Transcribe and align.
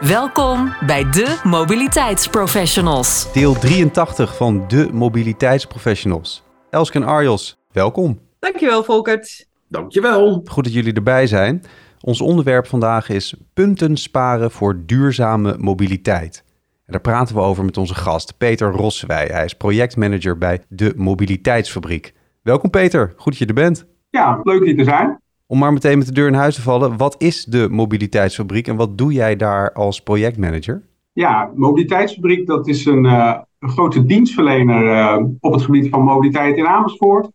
Welkom 0.00 0.74
bij 0.86 1.10
de 1.10 1.40
Mobiliteitsprofessionals. 1.44 3.32
Deel 3.32 3.54
83 3.54 4.36
van 4.36 4.64
de 4.68 4.88
Mobiliteitsprofessionals. 4.92 6.42
Elske 6.70 6.98
en 6.98 7.04
Arjos, 7.04 7.56
welkom. 7.72 8.20
Dankjewel, 8.38 8.84
Volkert. 8.84 9.46
Dankjewel. 9.68 10.42
Goed 10.44 10.64
dat 10.64 10.72
jullie 10.72 10.92
erbij 10.92 11.26
zijn. 11.26 11.62
Ons 12.00 12.20
onderwerp 12.20 12.66
vandaag 12.66 13.08
is 13.08 13.34
punten 13.54 13.96
sparen 13.96 14.50
voor 14.50 14.82
duurzame 14.86 15.56
mobiliteit. 15.58 16.44
En 16.86 16.92
daar 16.92 17.00
praten 17.00 17.34
we 17.34 17.40
over 17.40 17.64
met 17.64 17.76
onze 17.76 17.94
gast 17.94 18.38
Peter 18.38 18.70
Rossewij. 18.70 19.26
Hij 19.26 19.44
is 19.44 19.54
projectmanager 19.54 20.38
bij 20.38 20.62
de 20.68 20.92
Mobiliteitsfabriek. 20.96 22.14
Welkom 22.42 22.70
Peter, 22.70 23.12
goed 23.16 23.32
dat 23.32 23.38
je 23.38 23.46
er 23.46 23.54
bent. 23.54 23.86
Ja, 24.10 24.40
leuk 24.42 24.64
hier 24.64 24.76
te 24.76 24.84
zijn. 24.84 25.20
Om 25.50 25.58
maar 25.58 25.72
meteen 25.72 25.98
met 25.98 26.06
de 26.06 26.12
deur 26.12 26.26
in 26.26 26.34
huis 26.34 26.54
te 26.54 26.62
vallen, 26.62 26.96
wat 26.96 27.14
is 27.18 27.44
de 27.44 27.68
Mobiliteitsfabriek 27.70 28.68
en 28.68 28.76
wat 28.76 28.98
doe 28.98 29.12
jij 29.12 29.36
daar 29.36 29.72
als 29.72 30.02
projectmanager? 30.02 30.82
Ja, 31.12 31.52
Mobiliteitsfabriek 31.54 32.46
dat 32.46 32.68
is 32.68 32.86
een, 32.86 33.04
uh, 33.04 33.38
een 33.58 33.68
grote 33.68 34.04
dienstverlener 34.04 34.84
uh, 34.84 35.24
op 35.40 35.52
het 35.52 35.62
gebied 35.62 35.88
van 35.88 36.02
mobiliteit 36.02 36.56
in 36.56 36.66
Amersfoort. 36.66 37.30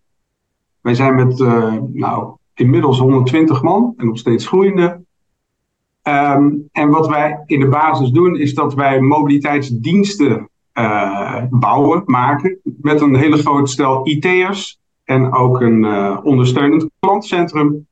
Wij 0.82 0.94
zijn 0.94 1.16
met 1.16 1.40
uh, 1.40 1.76
nou, 1.94 2.36
inmiddels 2.54 3.00
120 3.00 3.62
man 3.62 3.94
en 3.98 4.06
nog 4.06 4.18
steeds 4.18 4.48
groeiende. 4.48 5.02
Um, 6.04 6.70
en 6.72 6.90
wat 6.90 7.08
wij 7.08 7.44
in 7.46 7.60
de 7.60 7.68
basis 7.68 8.10
doen 8.10 8.38
is 8.38 8.54
dat 8.54 8.74
wij 8.74 9.00
mobiliteitsdiensten 9.00 10.50
bouwen, 11.50 12.04
maken 12.06 12.60
met 12.64 13.02
een 13.02 13.16
hele 13.16 13.38
grote 13.38 13.72
stel 13.72 14.08
IT'ers 14.08 14.80
en 15.04 15.34
ook 15.34 15.62
een 15.62 15.86
ondersteunend 16.24 16.90
klantcentrum 17.00 17.86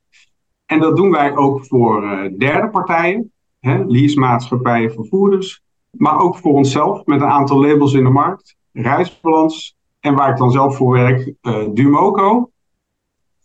en 0.72 0.80
dat 0.80 0.96
doen 0.96 1.12
wij 1.12 1.36
ook 1.36 1.66
voor 1.66 2.04
uh, 2.04 2.38
derde 2.38 2.70
partijen, 2.70 3.32
hè, 3.60 3.84
leasemaatschappijen, 3.86 4.92
vervoerders. 4.92 5.62
Maar 5.92 6.20
ook 6.20 6.38
voor 6.38 6.54
onszelf 6.54 7.06
met 7.06 7.22
een 7.22 7.28
aantal 7.28 7.62
labels 7.62 7.94
in 7.94 8.04
de 8.04 8.10
markt. 8.10 8.56
Reisbalans 8.72 9.76
en 10.00 10.16
waar 10.16 10.30
ik 10.30 10.38
dan 10.38 10.52
zelf 10.52 10.76
voor 10.76 10.94
werk, 10.94 11.34
uh, 11.42 11.64
Dumoco. 11.74 12.52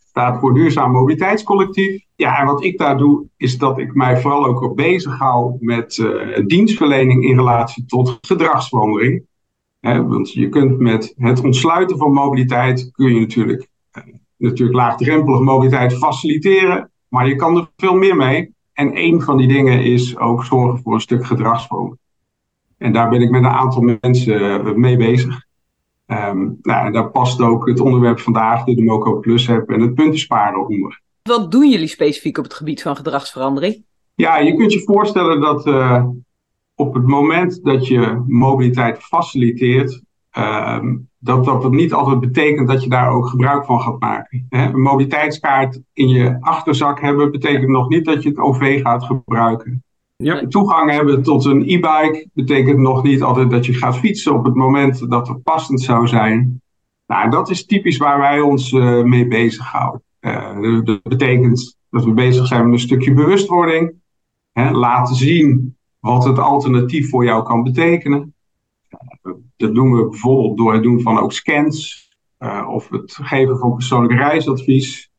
Staat 0.09 0.41
voor 0.41 0.55
Duurzaam 0.55 0.93
Mobiliteitscollectief. 0.93 2.05
Ja, 2.17 2.39
en 2.39 2.47
wat 2.47 2.65
ik 2.65 2.79
daar 2.79 2.99
doe, 2.99 3.27
is 3.37 3.59
dat 3.59 3.79
ik 3.79 3.95
mij 3.95 4.21
vooral 4.21 4.47
ook 4.47 4.63
op 4.63 4.77
bezig 4.77 5.19
hou 5.19 5.57
met 5.61 5.97
uh, 5.97 6.47
dienstverlening 6.47 7.25
in 7.25 7.37
relatie 7.37 7.85
tot 7.85 8.19
gedragsverandering. 8.21 9.25
Want 9.81 10.33
je 10.33 10.49
kunt 10.49 10.79
met 10.79 11.15
het 11.17 11.45
ontsluiten 11.45 11.99
van 11.99 12.13
mobiliteit, 12.13 12.91
kun 12.93 13.15
je 13.15 13.21
natuurlijk, 13.21 13.69
natuurlijk 14.37 14.77
laagdrempelige 14.77 15.43
mobiliteit 15.43 15.93
faciliteren. 15.93 16.91
Maar 17.17 17.29
je 17.29 17.37
kan 17.37 17.57
er 17.57 17.71
veel 17.77 17.95
meer 17.95 18.17
mee. 18.17 18.55
En 18.73 18.99
een 18.99 19.23
van 19.23 19.37
die 19.37 19.49
dingen 19.49 19.85
is 19.85 20.19
ook 20.19 20.45
zorgen 20.45 20.83
voor 20.83 20.95
een 20.95 21.01
stuk 21.01 21.27
gedragsvorming. 21.27 21.99
En 22.79 22.93
daar 22.93 23.09
ben 23.09 23.21
ik 23.21 23.31
met 23.31 23.43
een 23.43 23.49
aantal 23.49 23.99
mensen 24.01 24.81
mee 24.81 24.97
bezig. 24.97 25.45
Um, 26.07 26.59
nou, 26.63 26.87
en 26.87 26.93
daar 26.93 27.11
past 27.11 27.41
ook 27.41 27.69
het 27.69 27.81
onderwerp 27.81 28.21
vandaag, 28.21 28.65
de 28.65 28.75
Democo 28.75 29.19
Plus 29.19 29.47
heb 29.47 29.69
en 29.69 29.81
het 29.81 29.95
puntensparen 29.95 30.69
onder. 30.69 31.01
Wat 31.23 31.51
doen 31.51 31.71
jullie 31.71 31.87
specifiek 31.87 32.39
op 32.39 32.45
het 32.45 32.55
gebied 32.55 32.83
van 32.83 32.97
gedragsverandering? 32.97 33.85
Ja, 34.15 34.39
je 34.39 34.55
kunt 34.55 34.73
je 34.73 34.83
voorstellen 34.83 35.41
dat 35.41 35.67
uh, 35.67 36.07
op 36.75 36.95
het 36.95 37.07
moment 37.07 37.65
dat 37.65 37.87
je 37.87 38.25
mobiliteit 38.27 38.99
faciliteert, 38.99 40.03
uh, 40.39 40.79
dat 41.19 41.45
dat 41.45 41.71
niet 41.71 41.93
altijd 41.93 42.21
betekent 42.21 42.69
dat 42.69 42.83
je 42.83 42.89
daar 42.89 43.11
ook 43.11 43.27
gebruik 43.27 43.65
van 43.65 43.81
gaat 43.81 44.01
maken. 44.01 44.47
Een 44.51 44.81
mobiliteitskaart 44.81 45.81
in 45.93 46.09
je 46.09 46.37
achterzak 46.41 47.01
hebben 47.01 47.31
betekent 47.31 47.69
nog 47.69 47.89
niet 47.89 48.05
dat 48.05 48.23
je 48.23 48.29
het 48.29 48.39
OV 48.39 48.81
gaat 48.83 49.05
gebruiken. 49.05 49.85
Ja. 50.17 50.47
Toegang 50.49 50.91
hebben 50.91 51.23
tot 51.23 51.45
een 51.45 51.63
e-bike 51.63 52.29
betekent 52.33 52.79
nog 52.79 53.03
niet 53.03 53.23
altijd 53.23 53.51
dat 53.51 53.67
je 53.67 53.75
gaat 53.75 53.99
fietsen 53.99 54.35
op 54.35 54.45
het 54.45 54.55
moment 54.55 55.11
dat 55.11 55.29
het 55.29 55.43
passend 55.43 55.81
zou 55.81 56.07
zijn. 56.07 56.63
Nou, 57.07 57.31
dat 57.31 57.51
is 57.51 57.67
typisch 57.67 57.97
waar 57.97 58.19
wij 58.19 58.41
ons 58.41 58.73
uh, 58.73 59.03
mee 59.03 59.29
bezighouden. 59.29 60.03
Uh, 60.21 60.85
dat 60.85 61.03
betekent 61.03 61.77
dat 61.91 62.05
we 62.05 62.13
bezig 62.13 62.47
zijn 62.47 62.65
met 62.65 62.73
een 62.73 62.79
stukje 62.79 63.13
bewustwording. 63.13 63.95
Hè, 64.53 64.71
laten 64.71 65.15
zien 65.15 65.77
wat 65.99 66.25
het 66.25 66.39
alternatief 66.39 67.11
voor 67.11 67.25
jou 67.25 67.45
kan 67.45 67.63
betekenen. 67.63 68.35
Dat 69.57 69.75
doen 69.75 69.93
we 69.93 70.09
bijvoorbeeld 70.09 70.57
door 70.57 70.73
het 70.73 70.83
doen 70.83 71.01
van 71.01 71.19
ook 71.19 71.33
scans 71.33 72.07
uh, 72.39 72.69
of 72.71 72.89
het 72.89 73.19
geven 73.23 73.59
van 73.59 73.75
persoonlijk 73.75 74.21
reisadvies. 74.21 75.11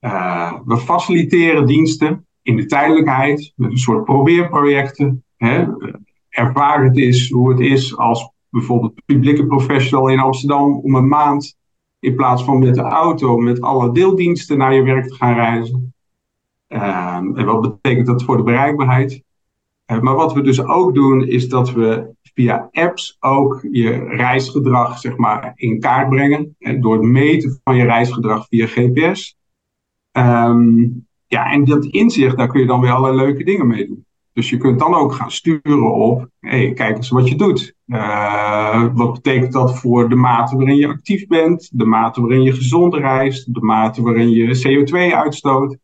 Uh, 0.00 0.52
we 0.64 0.76
faciliteren 0.76 1.66
diensten 1.66 2.26
in 2.42 2.56
de 2.56 2.66
tijdelijkheid 2.66 3.52
met 3.56 3.70
een 3.70 3.78
soort 3.78 4.04
probeerprojecten. 4.04 5.24
Hè. 5.36 5.66
Ervaar 6.28 6.84
het 6.84 6.96
is 6.96 7.30
hoe 7.30 7.50
het 7.50 7.60
is 7.60 7.96
als 7.96 8.30
bijvoorbeeld 8.50 9.04
publieke 9.04 9.46
professional 9.46 10.08
in 10.08 10.18
Amsterdam 10.18 10.78
om 10.78 10.94
een 10.94 11.08
maand 11.08 11.56
in 11.98 12.14
plaats 12.14 12.44
van 12.44 12.58
met 12.58 12.74
de 12.74 12.80
auto 12.80 13.38
met 13.38 13.60
alle 13.60 13.92
deeldiensten 13.92 14.58
naar 14.58 14.74
je 14.74 14.82
werk 14.82 15.08
te 15.08 15.14
gaan 15.14 15.34
reizen. 15.34 15.94
Uh, 16.68 17.16
en 17.16 17.44
wat 17.44 17.60
betekent 17.60 18.06
dat 18.06 18.22
voor 18.22 18.36
de 18.36 18.42
bereikbaarheid? 18.42 19.22
Maar 19.96 20.14
wat 20.14 20.32
we 20.32 20.42
dus 20.42 20.64
ook 20.64 20.94
doen 20.94 21.26
is 21.26 21.48
dat 21.48 21.72
we 21.72 22.16
via 22.34 22.68
apps 22.72 23.16
ook 23.20 23.66
je 23.70 23.90
reisgedrag 24.08 24.98
zeg 24.98 25.16
maar, 25.16 25.52
in 25.54 25.80
kaart 25.80 26.08
brengen. 26.08 26.56
En 26.58 26.80
door 26.80 26.92
het 26.92 27.02
meten 27.02 27.60
van 27.64 27.76
je 27.76 27.84
reisgedrag 27.84 28.46
via 28.48 28.66
GPS. 28.66 29.36
Um, 30.12 31.06
ja, 31.26 31.52
en 31.52 31.64
dat 31.64 31.84
inzicht, 31.84 32.36
daar 32.36 32.48
kun 32.48 32.60
je 32.60 32.66
dan 32.66 32.80
weer 32.80 32.90
allerlei 32.90 33.26
leuke 33.26 33.44
dingen 33.44 33.66
mee 33.66 33.86
doen. 33.86 34.06
Dus 34.32 34.50
je 34.50 34.56
kunt 34.56 34.78
dan 34.78 34.94
ook 34.94 35.12
gaan 35.12 35.30
sturen 35.30 35.94
op, 35.94 36.28
hey, 36.40 36.72
kijk 36.72 36.96
eens 36.96 37.08
wat 37.08 37.28
je 37.28 37.36
doet. 37.36 37.74
Uh, 37.86 38.86
wat 38.94 39.12
betekent 39.12 39.52
dat 39.52 39.78
voor 39.78 40.08
de 40.08 40.14
mate 40.14 40.56
waarin 40.56 40.76
je 40.76 40.88
actief 40.88 41.26
bent, 41.26 41.70
de 41.72 41.84
mate 41.84 42.20
waarin 42.20 42.42
je 42.42 42.52
gezond 42.52 42.94
reist, 42.94 43.54
de 43.54 43.60
mate 43.60 44.02
waarin 44.02 44.30
je 44.30 44.86
CO2 44.86 45.14
uitstoot. 45.14 45.76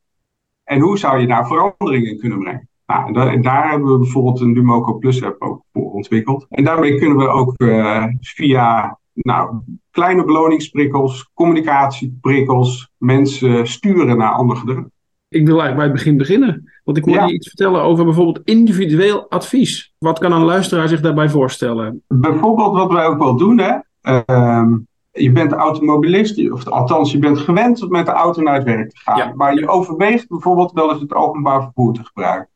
En 0.64 0.80
hoe 0.80 0.98
zou 0.98 1.20
je 1.20 1.26
daar 1.26 1.46
veranderingen 1.46 2.10
in 2.10 2.18
kunnen 2.18 2.38
brengen? 2.38 2.68
Nou, 2.86 3.12
daar, 3.12 3.26
en 3.26 3.42
daar 3.42 3.70
hebben 3.70 3.92
we 3.92 3.98
bijvoorbeeld 3.98 4.40
een 4.40 4.54
Dumoco 4.54 4.98
Plus 4.98 5.22
app 5.22 5.42
ook 5.42 5.62
voor 5.72 5.92
ontwikkeld. 5.92 6.46
En 6.48 6.64
daarmee 6.64 6.98
kunnen 6.98 7.16
we 7.16 7.28
ook 7.28 7.54
uh, 7.56 8.04
via 8.20 8.98
nou, 9.12 9.58
kleine 9.90 10.24
beloningsprikkels, 10.24 11.30
communicatieprikkels, 11.34 12.90
mensen 12.98 13.66
sturen 13.66 14.16
naar 14.16 14.32
ander 14.32 14.56
gedrag. 14.56 14.84
Ik 15.28 15.46
wil 15.46 15.60
eigenlijk 15.60 15.76
bij 15.76 15.84
het 15.84 15.94
begin 15.94 16.16
beginnen. 16.16 16.72
Want 16.84 16.96
ik 16.96 17.04
ja. 17.04 17.26
je 17.26 17.32
iets 17.32 17.48
vertellen 17.48 17.82
over 17.82 18.04
bijvoorbeeld 18.04 18.40
individueel 18.44 19.30
advies. 19.30 19.94
Wat 19.98 20.18
kan 20.18 20.32
een 20.32 20.44
luisteraar 20.44 20.88
zich 20.88 21.00
daarbij 21.00 21.28
voorstellen? 21.28 22.02
Bijvoorbeeld 22.08 22.76
wat 22.76 22.92
wij 22.92 23.06
ook 23.06 23.18
wel 23.18 23.36
doen, 23.36 23.58
hè. 23.58 23.74
Uh, 24.02 24.72
je 25.10 25.32
bent 25.32 25.52
automobilist, 25.52 26.50
of 26.50 26.68
althans 26.68 27.12
je 27.12 27.18
bent 27.18 27.38
gewend 27.38 27.82
om 27.82 27.90
met 27.90 28.06
de 28.06 28.12
auto 28.12 28.42
naar 28.42 28.54
het 28.54 28.64
werk 28.64 28.90
te 28.90 28.98
gaan. 28.98 29.16
Ja. 29.16 29.32
Maar 29.34 29.54
je 29.54 29.68
overweegt 29.68 30.28
bijvoorbeeld 30.28 30.72
wel 30.72 30.90
eens 30.90 31.00
het 31.00 31.14
openbaar 31.14 31.62
vervoer 31.62 31.92
te 31.92 32.04
gebruiken. 32.04 32.48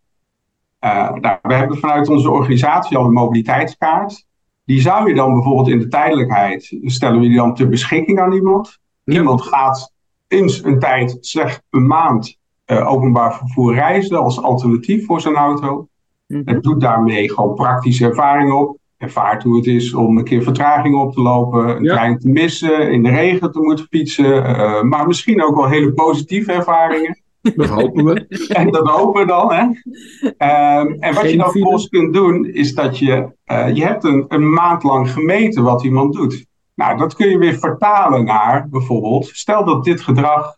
Uh, 0.85 1.13
nou, 1.13 1.39
we 1.43 1.55
hebben 1.55 1.79
vanuit 1.79 2.09
onze 2.09 2.31
organisatie 2.31 2.97
al 2.97 3.05
een 3.05 3.13
mobiliteitskaart. 3.13 4.27
Die 4.65 4.81
zou 4.81 5.09
je 5.09 5.15
dan 5.15 5.33
bijvoorbeeld 5.33 5.69
in 5.69 5.79
de 5.79 5.89
tijdelijkheid, 5.89 6.77
stellen 6.83 7.21
we 7.21 7.27
die 7.27 7.37
dan 7.37 7.55
ter 7.55 7.69
beschikking 7.69 8.21
aan 8.21 8.33
iemand. 8.33 8.79
Iemand 9.05 9.43
gaat 9.43 9.93
in 10.29 10.51
een 10.63 10.79
tijd, 10.79 11.17
slechts 11.21 11.61
een 11.71 11.87
maand, 11.87 12.39
uh, 12.67 12.91
openbaar 12.93 13.37
vervoer 13.37 13.75
reizen 13.75 14.19
als 14.19 14.43
alternatief 14.43 15.07
voor 15.07 15.21
zijn 15.21 15.35
auto. 15.35 15.89
Mm-hmm. 16.27 16.47
En 16.47 16.61
doet 16.61 16.81
daarmee 16.81 17.31
gewoon 17.31 17.55
praktische 17.55 18.07
ervaring 18.07 18.53
op. 18.53 18.77
Ervaart 18.97 19.43
hoe 19.43 19.57
het 19.57 19.67
is 19.67 19.95
om 19.95 20.19
een 20.19 20.25
keer 20.25 20.43
vertraging 20.43 20.97
op 20.97 21.13
te 21.13 21.21
lopen, 21.21 21.69
een 21.69 21.83
ja. 21.83 21.95
trein 21.95 22.19
te 22.19 22.29
missen, 22.29 22.93
in 22.93 23.03
de 23.03 23.11
regen 23.11 23.53
te 23.53 23.61
moeten 23.61 23.87
fietsen. 23.91 24.37
Uh, 24.37 24.83
maar 24.83 25.07
misschien 25.07 25.43
ook 25.43 25.55
wel 25.55 25.69
hele 25.69 25.93
positieve 25.93 26.53
ervaringen. 26.53 27.19
Dat 27.57 27.69
hopen 27.69 28.05
we. 28.05 28.27
En 28.49 28.71
dat 28.71 28.89
hopen 28.89 29.21
we 29.21 29.27
dan. 29.27 29.53
Hè? 29.53 29.63
Um, 29.63 30.97
en 31.01 31.15
wat 31.15 31.23
Geen 31.23 31.31
je 31.31 31.37
dan 31.37 31.51
vervolgens 31.51 31.89
kunt 31.89 32.15
doen, 32.15 32.47
is 32.47 32.75
dat 32.75 32.99
je, 32.99 33.29
uh, 33.47 33.75
je 33.75 33.85
hebt 33.85 34.05
een, 34.05 34.25
een 34.29 34.53
maand 34.53 34.83
lang 34.83 35.11
gemeten 35.11 35.63
wat 35.63 35.85
iemand 35.85 36.13
doet. 36.15 36.47
Nou, 36.75 36.99
dat 36.99 37.15
kun 37.15 37.29
je 37.29 37.39
weer 37.39 37.59
vertalen 37.59 38.25
naar 38.25 38.69
bijvoorbeeld, 38.69 39.27
stel 39.27 39.65
dat 39.65 39.85
dit 39.85 40.01
gedrag 40.01 40.57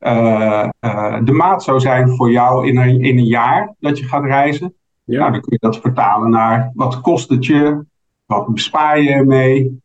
uh, 0.00 0.68
uh, 0.80 1.16
de 1.24 1.32
maat 1.32 1.62
zou 1.62 1.80
zijn 1.80 2.08
voor 2.08 2.30
jou 2.30 2.68
in 2.68 2.76
een, 2.78 3.00
in 3.00 3.18
een 3.18 3.24
jaar 3.24 3.74
dat 3.78 3.98
je 3.98 4.04
gaat 4.04 4.24
reizen. 4.24 4.74
Ja. 5.04 5.18
Nou, 5.18 5.32
dan 5.32 5.40
kun 5.40 5.52
je 5.52 5.58
dat 5.68 5.80
vertalen 5.80 6.30
naar 6.30 6.70
wat 6.74 7.00
kost 7.00 7.28
het 7.28 7.46
je, 7.46 7.84
wat 8.26 8.46
bespaar 8.48 9.00
je 9.00 9.10
ermee, 9.10 9.80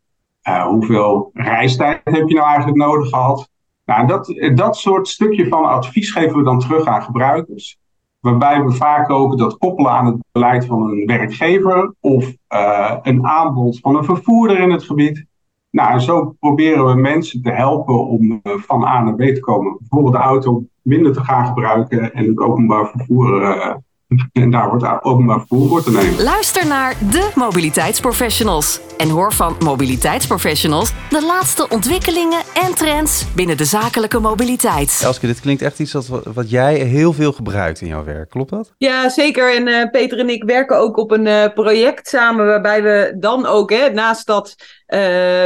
Uh, 0.48 0.66
hoeveel 0.66 1.30
reistijd 1.34 2.00
heb 2.04 2.28
je 2.28 2.34
nou 2.34 2.46
eigenlijk 2.46 2.76
nodig 2.76 3.08
gehad? 3.08 3.50
Nou, 3.88 4.06
dat, 4.06 4.34
dat 4.54 4.76
soort 4.76 5.08
stukje 5.08 5.48
van 5.48 5.64
advies 5.64 6.10
geven 6.10 6.36
we 6.36 6.44
dan 6.44 6.58
terug 6.58 6.84
aan 6.84 7.02
gebruikers. 7.02 7.78
Waarbij 8.20 8.64
we 8.64 8.72
vaak 8.72 9.10
ook 9.10 9.38
dat 9.38 9.58
koppelen 9.58 9.90
aan 9.90 10.06
het 10.06 10.16
beleid 10.32 10.66
van 10.66 10.82
een 10.82 11.06
werkgever 11.06 11.94
of 12.00 12.32
uh, 12.48 12.96
een 13.02 13.26
aanbod 13.26 13.80
van 13.80 13.96
een 13.96 14.04
vervoerder 14.04 14.58
in 14.58 14.70
het 14.70 14.82
gebied. 14.82 15.26
Nou, 15.70 15.98
zo 15.98 16.36
proberen 16.40 16.86
we 16.86 16.94
mensen 16.94 17.42
te 17.42 17.50
helpen 17.50 18.06
om 18.06 18.30
uh, 18.30 18.38
van 18.42 18.84
A 18.84 19.02
naar 19.02 19.14
B 19.14 19.20
te 19.20 19.40
komen. 19.40 19.76
Bijvoorbeeld 19.78 20.14
de 20.14 20.20
auto 20.20 20.64
minder 20.82 21.12
te 21.12 21.24
gaan 21.24 21.46
gebruiken 21.46 22.14
en 22.14 22.26
het 22.26 22.38
openbaar 22.38 22.90
vervoer 22.90 23.42
uh, 23.42 23.74
en 24.32 24.50
daar 24.50 24.68
wordt 24.68 25.04
openbaar 25.04 25.38
vervoer 25.46 25.82
te 25.82 25.90
nemen. 25.90 26.22
Luister 26.22 26.66
naar 26.66 26.94
de 27.10 27.30
mobiliteitsprofessionals. 27.34 28.80
En 28.96 29.08
hoor 29.08 29.32
van 29.32 29.56
mobiliteitsprofessionals 29.64 30.92
de 31.10 31.24
laatste 31.26 31.68
ontwikkelingen 31.68 32.42
en 32.54 32.74
trends 32.74 33.26
binnen 33.34 33.56
de 33.56 33.64
zakelijke 33.64 34.18
mobiliteit. 34.18 35.00
Elske, 35.04 35.26
dit 35.26 35.40
klinkt 35.40 35.62
echt 35.62 35.78
iets 35.78 35.92
wat, 35.92 36.24
wat 36.34 36.50
jij 36.50 36.74
heel 36.74 37.12
veel 37.12 37.32
gebruikt 37.32 37.80
in 37.80 37.88
jouw 37.88 38.04
werk. 38.04 38.30
Klopt 38.30 38.50
dat? 38.50 38.74
Ja, 38.78 39.08
zeker. 39.08 39.54
En 39.54 39.66
uh, 39.66 39.90
Peter 39.90 40.18
en 40.18 40.28
ik 40.28 40.44
werken 40.44 40.78
ook 40.78 40.96
op 40.96 41.10
een 41.10 41.26
uh, 41.26 41.44
project 41.54 42.08
samen 42.08 42.46
waarbij 42.46 42.82
we 42.82 43.16
dan 43.20 43.46
ook, 43.46 43.70
hè, 43.70 43.90
naast 43.90 44.26
dat 44.26 44.56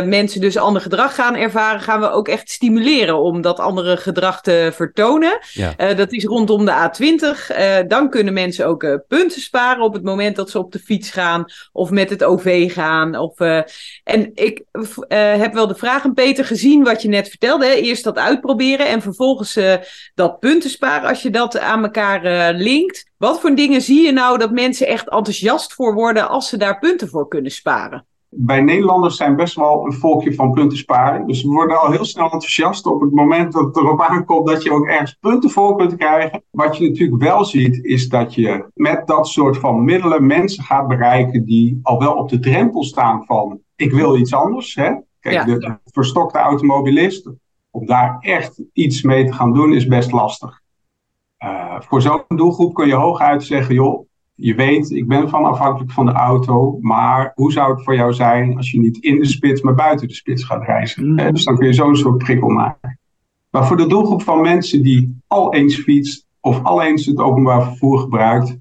mensen 0.04 0.40
dus 0.40 0.56
ander 0.56 0.82
gedrag 0.82 1.14
gaan 1.14 1.34
ervaren, 1.34 1.80
gaan 1.80 2.00
we 2.00 2.10
ook 2.10 2.28
echt 2.28 2.50
stimuleren 2.50 3.18
om 3.18 3.40
dat 3.40 3.58
andere 3.58 3.96
gedrag 3.96 4.42
te 4.42 4.70
vertonen. 4.74 5.38
Ja. 5.52 5.74
Uh, 5.78 5.96
dat 5.96 6.12
is 6.12 6.24
rondom 6.24 6.64
de 6.64 6.72
A20. 6.72 7.56
Uh, 7.58 7.76
dan 7.88 8.10
kunnen 8.10 8.32
mensen 8.32 8.66
ook 8.66 9.00
punten 9.08 9.40
sparen 9.40 9.84
op 9.84 9.92
het 9.92 10.02
moment 10.02 10.36
dat 10.36 10.50
ze 10.50 10.58
op 10.58 10.72
de 10.72 10.78
fiets 10.78 11.10
gaan 11.10 11.44
of 11.72 11.90
met 11.90 12.10
het 12.10 12.24
OV 12.24 12.72
gaan. 12.72 13.16
Of, 13.16 13.38
en 14.04 14.30
ik 14.34 14.62
heb 15.08 15.54
wel 15.54 15.66
de 15.66 15.74
vraag 15.74 16.04
aan 16.04 16.14
Peter 16.14 16.44
gezien 16.44 16.84
wat 16.84 17.02
je 17.02 17.08
net 17.08 17.28
vertelde. 17.28 17.66
Hè? 17.66 17.72
Eerst 17.72 18.04
dat 18.04 18.18
uitproberen 18.18 18.88
en 18.88 19.02
vervolgens 19.02 19.58
dat 20.14 20.40
punten 20.40 20.70
sparen 20.70 21.08
als 21.08 21.22
je 21.22 21.30
dat 21.30 21.58
aan 21.58 21.82
elkaar 21.82 22.52
linkt. 22.54 23.10
Wat 23.16 23.40
voor 23.40 23.54
dingen 23.54 23.82
zie 23.82 24.06
je 24.06 24.12
nou 24.12 24.38
dat 24.38 24.50
mensen 24.50 24.86
echt 24.86 25.08
enthousiast 25.08 25.72
voor 25.72 25.94
worden 25.94 26.28
als 26.28 26.48
ze 26.48 26.56
daar 26.56 26.78
punten 26.78 27.08
voor 27.08 27.28
kunnen 27.28 27.50
sparen? 27.50 28.06
Wij 28.36 28.60
Nederlanders 28.60 29.16
zijn 29.16 29.36
best 29.36 29.54
wel 29.54 29.86
een 29.86 29.92
volkje 29.92 30.34
van 30.34 30.52
punten 30.52 30.78
sparen. 30.78 31.26
Dus 31.26 31.42
we 31.42 31.48
worden 31.48 31.80
al 31.80 31.90
heel 31.90 32.04
snel 32.04 32.24
enthousiast 32.24 32.86
op 32.86 33.00
het 33.00 33.12
moment 33.12 33.52
dat 33.52 33.64
het 33.64 33.76
erop 33.76 34.00
aankomt 34.00 34.46
dat 34.46 34.62
je 34.62 34.72
ook 34.72 34.86
ergens 34.86 35.16
punten 35.20 35.50
voor 35.50 35.76
kunt 35.76 35.96
krijgen. 35.96 36.42
Wat 36.50 36.76
je 36.76 36.88
natuurlijk 36.88 37.22
wel 37.22 37.44
ziet, 37.44 37.84
is 37.84 38.08
dat 38.08 38.34
je 38.34 38.64
met 38.74 39.06
dat 39.06 39.28
soort 39.28 39.56
van 39.56 39.84
middelen 39.84 40.26
mensen 40.26 40.64
gaat 40.64 40.88
bereiken 40.88 41.44
die 41.44 41.80
al 41.82 41.98
wel 41.98 42.14
op 42.14 42.28
de 42.28 42.38
drempel 42.38 42.84
staan 42.84 43.24
van 43.24 43.60
ik 43.76 43.92
wil 43.92 44.16
iets 44.16 44.34
anders. 44.34 44.74
Hè? 44.74 44.92
Kijk, 45.20 45.34
ja. 45.34 45.44
de 45.44 45.78
verstokte 45.84 46.38
automobilist, 46.38 47.30
om 47.70 47.86
daar 47.86 48.16
echt 48.20 48.62
iets 48.72 49.02
mee 49.02 49.24
te 49.24 49.32
gaan 49.32 49.52
doen, 49.52 49.72
is 49.72 49.86
best 49.86 50.12
lastig. 50.12 50.60
Uh, 51.38 51.80
voor 51.80 52.02
zo'n 52.02 52.22
doelgroep 52.28 52.74
kun 52.74 52.86
je 52.86 52.94
hooguit 52.94 53.44
zeggen, 53.44 53.74
joh, 53.74 54.06
je 54.42 54.54
weet, 54.54 54.90
ik 54.90 55.08
ben 55.08 55.28
van 55.28 55.44
afhankelijk 55.44 55.92
van 55.92 56.06
de 56.06 56.12
auto, 56.12 56.78
maar 56.80 57.32
hoe 57.34 57.52
zou 57.52 57.74
het 57.74 57.84
voor 57.84 57.94
jou 57.94 58.12
zijn 58.12 58.56
als 58.56 58.70
je 58.70 58.80
niet 58.80 58.96
in 58.96 59.18
de 59.18 59.26
spits, 59.26 59.60
maar 59.60 59.74
buiten 59.74 60.08
de 60.08 60.14
spits 60.14 60.44
gaat 60.44 60.64
reizen? 60.64 61.08
Mm. 61.08 61.32
Dus 61.32 61.44
dan 61.44 61.56
kun 61.56 61.66
je 61.66 61.72
zo'n 61.72 61.96
soort 61.96 62.18
prikkel 62.18 62.48
maken. 62.48 62.98
Maar 63.50 63.66
voor 63.66 63.76
de 63.76 63.86
doelgroep 63.86 64.22
van 64.22 64.40
mensen 64.40 64.82
die 64.82 65.20
al 65.26 65.54
eens 65.54 65.76
fietst 65.76 66.26
of 66.40 66.62
al 66.62 66.82
eens 66.82 67.06
het 67.06 67.18
openbaar 67.18 67.62
vervoer 67.62 67.98
gebruikt, 67.98 68.56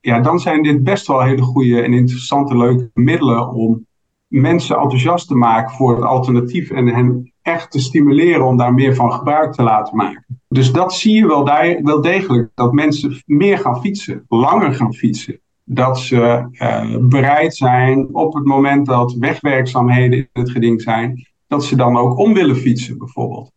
ja, 0.00 0.20
dan 0.20 0.40
zijn 0.40 0.62
dit 0.62 0.82
best 0.82 1.06
wel 1.06 1.22
hele 1.22 1.42
goede 1.42 1.82
en 1.82 1.92
interessante, 1.92 2.56
leuke 2.56 2.90
middelen 2.94 3.52
om 3.52 3.86
mensen 4.26 4.76
enthousiast 4.76 5.28
te 5.28 5.34
maken 5.34 5.74
voor 5.74 5.94
het 5.94 6.04
alternatief 6.04 6.70
en 6.70 6.86
hen 6.86 7.31
echt 7.42 7.70
te 7.70 7.80
stimuleren 7.80 8.46
om 8.46 8.56
daar 8.56 8.74
meer 8.74 8.94
van 8.94 9.12
gebruik 9.12 9.52
te 9.52 9.62
laten 9.62 9.96
maken. 9.96 10.40
Dus 10.48 10.72
dat 10.72 10.94
zie 10.94 11.14
je 11.14 11.26
wel, 11.26 11.44
wel 11.82 12.00
degelijk, 12.00 12.50
dat 12.54 12.72
mensen 12.72 13.22
meer 13.26 13.58
gaan 13.58 13.80
fietsen, 13.80 14.24
langer 14.28 14.74
gaan 14.74 14.94
fietsen. 14.94 15.40
Dat 15.64 15.98
ze 15.98 16.46
uh, 16.52 16.96
bereid 17.00 17.54
zijn 17.54 18.08
op 18.14 18.34
het 18.34 18.44
moment 18.44 18.86
dat 18.86 19.12
wegwerkzaamheden 19.12 20.18
in 20.18 20.28
het 20.32 20.50
geding 20.50 20.82
zijn, 20.82 21.26
dat 21.46 21.64
ze 21.64 21.76
dan 21.76 21.96
ook 21.96 22.18
om 22.18 22.34
willen 22.34 22.56
fietsen 22.56 22.98
bijvoorbeeld. 22.98 23.52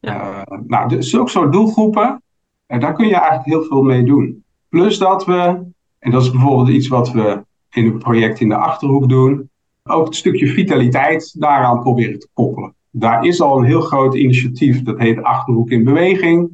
Ja. 0.00 0.44
Uh, 0.50 0.58
nou, 0.66 0.88
dus 0.88 1.10
zulke 1.10 1.30
soort 1.30 1.52
doelgroepen, 1.52 2.22
uh, 2.68 2.80
daar 2.80 2.94
kun 2.94 3.06
je 3.06 3.14
eigenlijk 3.14 3.46
heel 3.46 3.62
veel 3.62 3.82
mee 3.82 4.02
doen. 4.02 4.44
Plus 4.68 4.98
dat 4.98 5.24
we, 5.24 5.62
en 5.98 6.10
dat 6.10 6.22
is 6.22 6.30
bijvoorbeeld 6.30 6.68
iets 6.68 6.88
wat 6.88 7.12
we 7.12 7.44
in 7.70 7.84
het 7.84 7.98
project 7.98 8.40
in 8.40 8.48
de 8.48 8.56
Achterhoek 8.56 9.08
doen, 9.08 9.50
ook 9.82 10.04
het 10.04 10.16
stukje 10.16 10.46
vitaliteit 10.46 11.40
daaraan 11.40 11.80
proberen 11.80 12.18
te 12.18 12.28
koppelen. 12.32 12.74
Daar 12.96 13.24
is 13.24 13.40
al 13.40 13.58
een 13.58 13.64
heel 13.64 13.80
groot 13.80 14.14
initiatief, 14.14 14.82
dat 14.82 14.98
heet 14.98 15.22
Achterhoek 15.22 15.70
in 15.70 15.84
Beweging, 15.84 16.50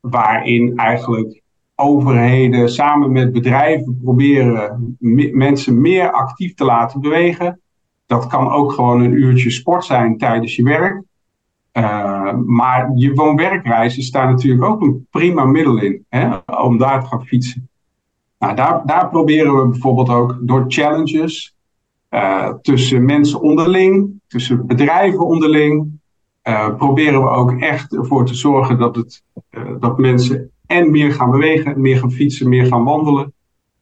waarin 0.00 0.76
eigenlijk 0.76 1.42
overheden 1.74 2.70
samen 2.70 3.12
met 3.12 3.32
bedrijven 3.32 4.00
proberen 4.02 4.96
mensen 5.32 5.80
meer 5.80 6.10
actief 6.10 6.54
te 6.54 6.64
laten 6.64 7.00
bewegen. 7.00 7.60
Dat 8.06 8.26
kan 8.26 8.50
ook 8.50 8.72
gewoon 8.72 9.00
een 9.00 9.12
uurtje 9.12 9.50
sport 9.50 9.84
zijn 9.84 10.18
tijdens 10.18 10.56
je 10.56 10.62
werk. 10.62 11.02
Uh, 11.72 12.34
maar 12.46 12.90
je 12.94 13.14
woon-werkreis 13.14 13.98
is 13.98 14.10
natuurlijk 14.10 14.64
ook 14.64 14.82
een 14.82 15.06
prima 15.10 15.44
middel 15.44 15.78
in, 15.78 16.04
hè, 16.08 16.36
om 16.62 16.78
daar 16.78 17.00
te 17.00 17.06
gaan 17.06 17.26
fietsen. 17.26 17.68
Nou, 18.38 18.54
daar, 18.54 18.82
daar 18.86 19.08
proberen 19.08 19.56
we 19.56 19.68
bijvoorbeeld 19.68 20.08
ook 20.08 20.38
door 20.40 20.64
challenges 20.68 21.57
uh, 22.10 22.54
tussen 22.62 23.04
mensen 23.04 23.40
onderling, 23.40 24.20
tussen 24.26 24.66
bedrijven 24.66 25.26
onderling. 25.26 26.00
Uh, 26.44 26.76
proberen 26.76 27.22
we 27.22 27.28
ook 27.28 27.52
echt 27.60 27.96
ervoor 27.96 28.26
te 28.26 28.34
zorgen 28.34 28.78
dat, 28.78 28.96
het, 28.96 29.22
uh, 29.50 29.62
dat 29.80 29.98
mensen 29.98 30.50
en 30.66 30.90
meer 30.90 31.12
gaan 31.12 31.30
bewegen, 31.30 31.80
meer 31.80 31.98
gaan 31.98 32.12
fietsen, 32.12 32.48
meer 32.48 32.66
gaan 32.66 32.84
wandelen. 32.84 33.32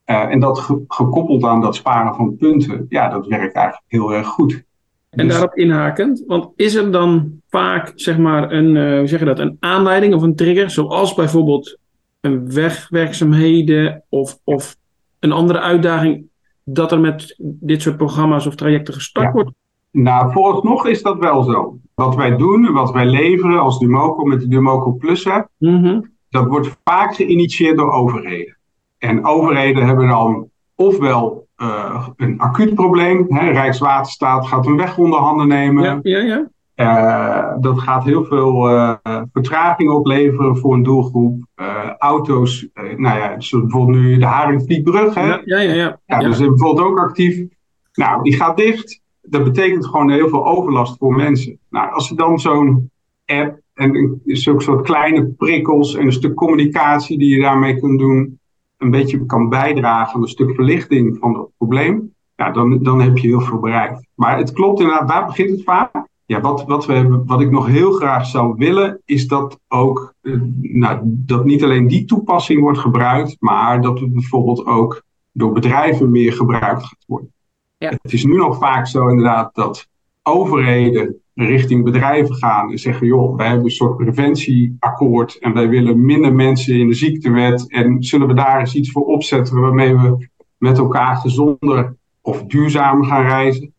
en 0.05 0.39
dat 0.39 0.59
ge 0.59 0.83
gekoppeld 0.87 1.43
aan 1.43 1.61
dat 1.61 1.75
sparen 1.75 2.15
van 2.15 2.35
punten, 2.37 2.85
ja, 2.89 3.09
dat 3.09 3.27
werkt 3.27 3.55
eigenlijk 3.55 3.85
heel 3.87 4.13
erg 4.13 4.27
goed. 4.27 4.63
En 5.09 5.27
dus... 5.27 5.33
daarop 5.33 5.57
inhakend, 5.57 6.23
want 6.27 6.49
is 6.55 6.75
er 6.75 6.91
dan 6.91 7.41
vaak 7.49 7.91
zeg 7.95 8.17
maar 8.17 8.51
een, 8.51 8.97
hoe 8.97 9.07
zeg 9.07 9.19
je 9.19 9.25
dat, 9.25 9.39
een 9.39 9.57
aanleiding 9.59 10.13
of 10.13 10.21
een 10.21 10.35
trigger, 10.35 10.69
zoals 10.69 11.13
bijvoorbeeld 11.13 11.77
een 12.21 12.53
wegwerkzaamheden 12.53 14.03
of, 14.09 14.39
of 14.43 14.75
een 15.19 15.31
andere 15.31 15.59
uitdaging 15.59 16.27
dat 16.69 16.91
er 16.91 16.99
met 16.99 17.35
dit 17.39 17.81
soort 17.81 17.97
programma's 17.97 18.47
of 18.47 18.55
trajecten 18.55 18.93
gestart 18.93 19.25
ja. 19.25 19.31
wordt? 19.31 19.51
Nou, 19.91 20.31
vooralsnog 20.31 20.87
is 20.87 21.01
dat 21.01 21.17
wel 21.17 21.43
zo. 21.43 21.77
Wat 21.95 22.15
wij 22.15 22.35
doen, 22.35 22.71
wat 22.71 22.91
wij 22.91 23.05
leveren 23.05 23.59
als 23.59 23.79
Dumoco 23.79 24.23
met 24.23 24.39
de 24.39 24.47
Dumoco 24.47 24.91
Plussen, 24.91 25.49
mm 25.57 25.83
-hmm. 25.83 26.11
dat 26.29 26.47
wordt 26.47 26.77
vaak 26.83 27.15
geïnitieerd 27.15 27.77
door 27.77 27.91
overheden. 27.91 28.57
En 28.97 29.25
overheden 29.25 29.85
hebben 29.85 30.07
dan 30.07 30.49
ofwel 30.75 31.47
uh, 31.57 32.07
een 32.15 32.39
acuut 32.39 32.73
probleem, 32.73 33.25
hè, 33.29 33.51
Rijkswaterstaat 33.51 34.47
gaat 34.47 34.65
een 34.65 34.77
weg 34.77 34.97
onder 34.97 35.19
handen 35.19 35.47
nemen. 35.47 35.83
Ja, 35.83 35.99
ja, 36.01 36.19
ja. 36.19 36.47
Uh, 36.77 37.53
dat 37.59 37.79
gaat 37.79 38.03
heel 38.03 38.23
veel 38.23 38.69
uh, 38.71 38.93
vertraging 39.31 39.89
opleveren 39.89 40.57
voor 40.57 40.73
een 40.73 40.83
doelgroep. 40.83 41.45
Uh, 41.55 41.89
auto's, 41.97 42.67
nou 42.73 43.19
ja, 43.19 43.35
dus 43.35 43.49
bijvoorbeeld 43.49 43.97
nu 43.97 44.17
de 44.17 44.25
Haringvlietbrug. 44.25 45.13
Hè? 45.13 45.25
Ja, 45.25 45.41
ja, 45.43 45.59
ja. 45.59 45.73
ja. 45.73 45.99
ja 46.05 46.19
dus 46.19 46.37
bijvoorbeeld 46.37 46.87
ook 46.87 46.99
actief. 46.99 47.45
Nou, 47.93 48.23
die 48.23 48.35
gaat 48.35 48.57
dicht. 48.57 49.01
Dat 49.21 49.43
betekent 49.43 49.85
gewoon 49.85 50.09
heel 50.09 50.29
veel 50.29 50.47
overlast 50.47 50.97
voor 50.97 51.15
mensen. 51.15 51.59
Nou, 51.69 51.91
als 51.91 52.09
je 52.09 52.15
dan 52.15 52.39
zo'n 52.39 52.91
app 53.25 53.59
en 53.73 54.21
zulke 54.25 54.63
soort 54.63 54.85
kleine 54.85 55.25
prikkels 55.25 55.95
en 55.95 56.05
een 56.05 56.11
stuk 56.11 56.33
communicatie 56.33 57.17
die 57.17 57.35
je 57.35 57.41
daarmee 57.41 57.79
kunt 57.79 57.99
doen, 57.99 58.39
een 58.77 58.91
beetje 58.91 59.25
kan 59.25 59.49
bijdragen 59.49 60.15
aan 60.15 60.21
een 60.21 60.27
stuk 60.27 60.55
verlichting 60.55 61.17
van 61.19 61.33
het 61.33 61.47
probleem, 61.57 62.13
ja, 62.35 62.51
dan, 62.51 62.83
dan 62.83 63.01
heb 63.01 63.17
je 63.17 63.27
heel 63.27 63.41
veel 63.41 63.59
bereikt. 63.59 64.07
Maar 64.15 64.37
het 64.37 64.51
klopt 64.51 64.79
inderdaad, 64.79 65.07
daar 65.07 65.25
begint 65.25 65.49
het 65.49 65.63
vaak. 65.63 66.06
Ja, 66.27 66.41
wat, 66.41 66.65
wat, 66.65 66.85
we, 66.85 67.23
wat 67.25 67.41
ik 67.41 67.51
nog 67.51 67.67
heel 67.67 67.91
graag 67.91 68.25
zou 68.25 68.55
willen, 68.57 69.01
is 69.05 69.27
dat 69.27 69.59
ook 69.67 70.13
nou, 70.61 70.99
dat 71.03 71.45
niet 71.45 71.63
alleen 71.63 71.87
die 71.87 72.05
toepassing 72.05 72.61
wordt 72.61 72.79
gebruikt, 72.79 73.35
maar 73.39 73.81
dat 73.81 73.99
het 73.99 74.13
bijvoorbeeld 74.13 74.65
ook 74.65 75.03
door 75.31 75.51
bedrijven 75.51 76.11
meer 76.11 76.33
gebruikt 76.33 76.83
gaat 76.83 77.05
worden. 77.07 77.31
Ja. 77.77 77.89
Het 78.01 78.13
is 78.13 78.23
nu 78.23 78.35
nog 78.35 78.57
vaak 78.57 78.87
zo 78.87 79.07
inderdaad 79.07 79.55
dat 79.55 79.87
overheden 80.23 81.21
richting 81.33 81.83
bedrijven 81.83 82.35
gaan 82.35 82.71
en 82.71 82.79
zeggen, 82.79 83.07
joh, 83.07 83.35
wij 83.35 83.47
hebben 83.47 83.65
een 83.65 83.71
soort 83.71 83.97
preventieakkoord 83.97 85.37
en 85.39 85.53
wij 85.53 85.69
willen 85.69 86.05
minder 86.05 86.33
mensen 86.33 86.79
in 86.79 86.87
de 86.87 86.93
ziektewet 86.93 87.69
en 87.69 88.03
zullen 88.03 88.27
we 88.27 88.33
daar 88.33 88.59
eens 88.59 88.75
iets 88.75 88.91
voor 88.91 89.05
opzetten 89.05 89.61
waarmee 89.61 89.95
we 89.95 90.27
met 90.57 90.77
elkaar 90.77 91.15
gezonder 91.15 91.95
of 92.21 92.43
duurzamer 92.43 93.05
gaan 93.05 93.25
reizen 93.25 93.73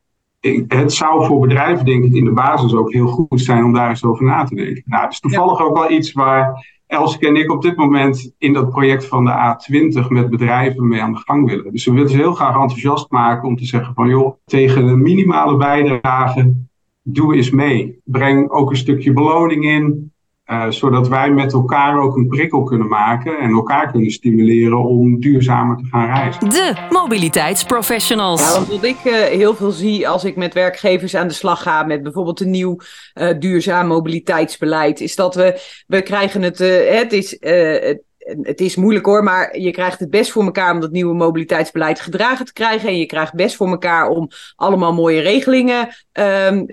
het 0.68 0.92
zou 0.92 1.26
voor 1.26 1.40
bedrijven 1.40 1.85
denk 1.85 2.04
ik 2.04 2.14
in 2.14 2.25
de 2.25 2.33
basis 2.33 2.75
ook 2.75 2.92
heel 2.92 3.07
goed 3.07 3.40
zijn 3.40 3.64
om 3.64 3.73
daar 3.73 3.88
eens 3.88 4.04
over 4.04 4.25
na 4.25 4.45
te 4.45 4.54
denken. 4.54 4.83
Nou, 4.87 5.02
het 5.02 5.12
is 5.12 5.21
toevallig 5.21 5.61
ook 5.61 5.76
wel 5.76 5.90
iets 5.90 6.12
waar 6.12 6.66
Elske 6.88 7.26
en 7.26 7.37
ik 7.37 7.52
op 7.52 7.62
dit 7.62 7.76
moment 7.76 8.33
in 8.38 8.52
dat 8.52 8.71
project 8.71 9.07
van 9.07 9.25
de 9.25 9.30
A20 9.30 10.09
met 10.09 10.30
bedrijven 10.30 10.88
mee 10.88 11.02
aan 11.02 11.12
de 11.12 11.23
gang 11.25 11.47
willen. 11.47 11.73
Dus 11.73 11.85
we 11.85 11.92
willen 11.92 12.11
ze 12.11 12.16
heel 12.16 12.35
graag 12.35 12.54
enthousiast 12.54 13.11
maken 13.11 13.49
om 13.49 13.57
te 13.57 13.64
zeggen 13.64 13.95
van 13.95 14.09
joh, 14.09 14.37
tegen 14.45 14.85
een 14.85 15.02
minimale 15.02 15.57
bijdrage 15.57 16.54
doe 17.02 17.35
eens 17.35 17.50
mee. 17.50 18.00
Breng 18.04 18.50
ook 18.50 18.71
een 18.71 18.76
stukje 18.76 19.12
beloning 19.12 19.64
in. 19.64 20.12
Uh, 20.50 20.71
zodat 20.71 21.09
wij 21.09 21.31
met 21.31 21.52
elkaar 21.52 22.00
ook 22.00 22.17
een 22.17 22.28
prikkel 22.28 22.62
kunnen 22.62 22.88
maken 22.88 23.38
en 23.38 23.50
elkaar 23.50 23.90
kunnen 23.90 24.11
stimuleren 24.11 24.85
om 24.85 25.21
duurzamer 25.21 25.76
te 25.76 25.85
gaan 25.90 26.07
reizen. 26.07 26.49
De 26.50 26.75
mobiliteitsprofessionals. 26.90 28.40
Ja, 28.40 28.52
want 28.52 28.69
wat 28.69 28.85
ik 28.85 29.05
uh, 29.05 29.12
heel 29.14 29.55
veel 29.55 29.71
zie 29.71 30.09
als 30.09 30.25
ik 30.25 30.37
met 30.37 30.55
werkgevers 30.55 31.14
aan 31.14 31.28
de 31.28 31.35
slag 31.35 31.62
ga 31.62 31.83
met 31.83 32.02
bijvoorbeeld 32.02 32.40
een 32.40 32.50
nieuw 32.50 32.76
uh, 33.14 33.38
duurzaam 33.38 33.87
mobiliteitsbeleid, 33.87 35.00
is 35.00 35.17
dat 35.17 35.35
we, 35.35 35.61
we 35.87 36.02
krijgen 36.02 36.43
het, 36.43 36.59
het 36.88 37.12
is. 37.12 37.37
Het, 37.40 38.07
het 38.43 38.61
is 38.61 38.76
moeilijk 38.76 39.07
hoor, 39.07 39.23
maar 39.23 39.59
je 39.59 39.71
krijgt 39.71 40.00
het 40.00 40.11
best 40.11 40.31
voor 40.31 40.45
elkaar 40.45 40.75
om 40.75 40.81
dat 40.81 40.90
nieuwe 40.90 41.14
mobiliteitsbeleid 41.14 42.00
gedragen 42.00 42.47
te 42.47 42.52
krijgen. 42.52 42.88
En 42.88 42.99
je 42.99 43.07
krijgt 43.07 43.35
best 43.35 43.57
voor 43.57 43.69
elkaar 43.69 44.09
om 44.09 44.28
allemaal 44.57 44.93
mooie 44.93 45.21
regelingen 45.21 45.88
um, 46.12 46.67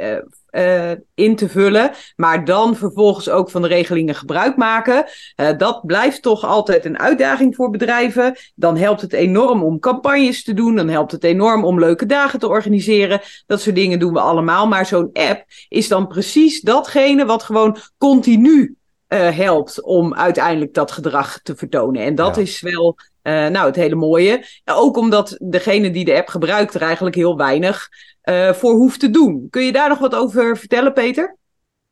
uh, 0.56 0.92
in 1.14 1.36
te 1.36 1.50
vullen. 1.50 1.92
Maar 2.16 2.46
dan 2.46 2.76
vervolgens 2.76 3.30
ook 3.30 3.50
van 3.50 3.62
de 3.62 3.68
regelingen 3.68 4.16
gebruik 4.16 4.58
maken. 4.58 5.06
Uh, 5.36 5.58
dat 5.58 5.86
blijft 5.86 6.22
toch 6.22 6.44
altijd 6.44 6.86
een 6.86 7.00
uitdaging 7.00 7.56
voor 7.56 7.70
bedrijven. 7.70 8.36
Dan 8.56 8.78
helpt 8.78 9.02
het 9.02 9.14
enorm 9.14 9.64
om 9.64 9.80
campagnes 9.80 10.44
te 10.44 10.54
doen. 10.54 10.76
Dan 10.76 10.90
helpt 10.90 11.12
het 11.12 11.24
enorm 11.24 11.64
om 11.64 11.80
leuke 11.80 12.06
dagen 12.06 12.40
te 12.40 12.48
organiseren. 12.48 13.22
Dat 13.46 13.62
soort 13.62 13.76
dingen 13.76 14.00
doen 14.00 14.14
we 14.14 14.20
allemaal. 14.20 14.68
Maar 14.68 14.86
zo'n 14.86 15.10
app 15.14 15.44
is 15.70 15.88
dan 15.88 16.08
precies 16.08 16.62
datgene 16.62 17.26
wat 17.26 17.44
gewoon 17.44 17.78
continu 17.98 18.76
uh, 19.10 19.38
helpt 19.38 19.82
om 19.82 20.14
uiteindelijk 20.14 20.74
dat 20.74 20.92
gedrag 20.92 21.40
te 21.44 21.56
vertonen. 21.56 22.02
En 22.02 22.16
dat 22.16 22.36
ja. 22.36 22.42
is 22.42 22.62
wel 22.62 22.98
uh, 23.28 23.48
nou, 23.48 23.66
het 23.66 23.76
hele 23.76 23.96
mooie. 23.96 24.46
Ook 24.66 24.98
omdat 24.98 25.38
degene 25.42 25.92
die 25.92 26.06
de 26.06 26.16
app 26.16 26.28
gebruikt 26.28 26.74
er 26.74 26.82
eigenlijk 26.82 27.16
heel 27.16 27.38
weinig 27.38 27.88
uh, 28.24 28.54
voor 28.54 28.74
hoeft 28.74 29.00
te 29.00 29.10
doen. 29.10 29.48
Kun 29.50 29.64
je 29.64 29.72
daar 29.72 29.90
nog 29.90 30.00
wat 30.00 30.16
over 30.16 30.58
vertellen, 30.58 30.94
Peter? 30.94 31.38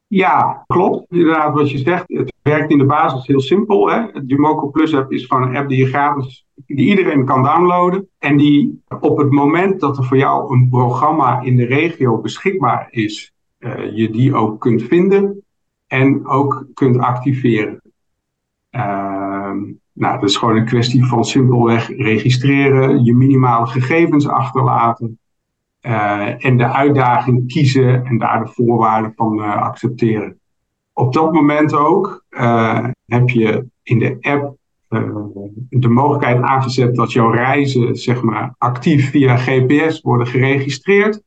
Ja, 0.07 0.63
klopt. 0.67 1.05
Inderdaad, 1.11 1.53
wat 1.53 1.71
je 1.71 1.77
zegt. 1.77 2.03
Het 2.07 2.33
werkt 2.41 2.71
in 2.71 2.77
de 2.77 2.85
basis 2.85 3.27
heel 3.27 3.39
simpel. 3.39 3.89
Hè? 3.89 4.11
De 4.11 4.25
Dumoco 4.25 4.69
Plus 4.69 4.95
app 4.95 5.11
is 5.11 5.25
van 5.25 5.41
een 5.41 5.55
app 5.55 5.69
die 5.69 5.77
je 5.77 5.85
gratis, 5.85 6.45
die 6.65 6.89
iedereen 6.89 7.25
kan 7.25 7.43
downloaden. 7.43 8.09
En 8.19 8.37
die 8.37 8.83
op 8.99 9.17
het 9.17 9.31
moment 9.31 9.79
dat 9.79 9.97
er 9.97 10.03
voor 10.03 10.17
jou 10.17 10.53
een 10.53 10.69
programma 10.69 11.41
in 11.41 11.55
de 11.55 11.65
regio 11.65 12.17
beschikbaar 12.17 12.87
is, 12.89 13.31
uh, 13.59 13.95
je 13.95 14.09
die 14.09 14.35
ook 14.35 14.59
kunt 14.59 14.83
vinden 14.83 15.43
en 15.87 16.27
ook 16.27 16.67
kunt 16.73 16.97
activeren. 16.97 17.81
Uh, 18.71 19.51
nou, 19.93 20.19
dat 20.19 20.29
is 20.29 20.37
gewoon 20.37 20.55
een 20.55 20.65
kwestie 20.65 21.05
van 21.05 21.25
simpelweg 21.25 21.87
registreren, 21.87 23.03
je 23.03 23.13
minimale 23.13 23.67
gegevens 23.67 24.27
achterlaten. 24.27 25.17
Uh, 25.81 26.45
en 26.45 26.57
de 26.57 26.71
uitdaging 26.71 27.47
kiezen 27.47 28.05
en 28.05 28.17
daar 28.17 28.43
de 28.43 28.51
voorwaarden 28.51 29.13
van 29.15 29.39
uh, 29.39 29.55
accepteren. 29.55 30.39
Op 30.93 31.13
dat 31.13 31.33
moment 31.33 31.73
ook 31.73 32.25
uh, 32.29 32.87
heb 33.05 33.29
je 33.29 33.65
in 33.83 33.99
de 33.99 34.17
app 34.21 34.55
de 35.69 35.89
mogelijkheid 35.89 36.41
aangezet 36.41 36.95
dat 36.95 37.11
jouw 37.11 37.29
reizen 37.29 37.95
zeg 37.95 38.21
maar, 38.21 38.55
actief 38.57 39.09
via 39.09 39.37
GPS 39.37 40.01
worden 40.01 40.27
geregistreerd. 40.27 41.21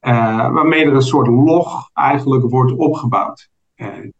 waarmee 0.00 0.84
er 0.84 0.94
een 0.94 1.02
soort 1.02 1.26
log 1.26 1.90
eigenlijk 1.92 2.50
wordt 2.50 2.72
opgebouwd. 2.72 3.48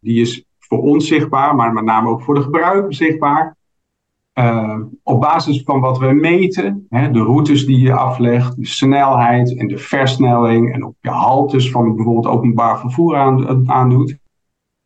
die 0.00 0.20
is 0.20 0.44
voor 0.58 0.82
ons 0.82 1.06
zichtbaar, 1.06 1.54
maar 1.54 1.72
met 1.72 1.84
name 1.84 2.08
ook 2.08 2.22
voor 2.22 2.34
de 2.34 2.42
gebruiker 2.42 2.94
zichtbaar. 2.94 3.56
Uh, 4.38 4.78
op 5.02 5.20
basis 5.20 5.62
van 5.62 5.80
wat 5.80 5.98
we 5.98 6.12
meten, 6.12 6.86
hè, 6.88 7.10
de 7.10 7.22
routes 7.22 7.66
die 7.66 7.78
je 7.78 7.92
aflegt, 7.92 8.56
de 8.56 8.66
snelheid 8.66 9.56
en 9.56 9.68
de 9.68 9.78
versnelling 9.78 10.72
en 10.72 10.84
op 10.84 10.96
je 11.00 11.10
haltes 11.10 11.70
van 11.70 11.94
bijvoorbeeld 11.94 12.26
openbaar 12.26 12.80
vervoer 12.80 13.16
aan, 13.16 13.70
aandoet, 13.70 14.18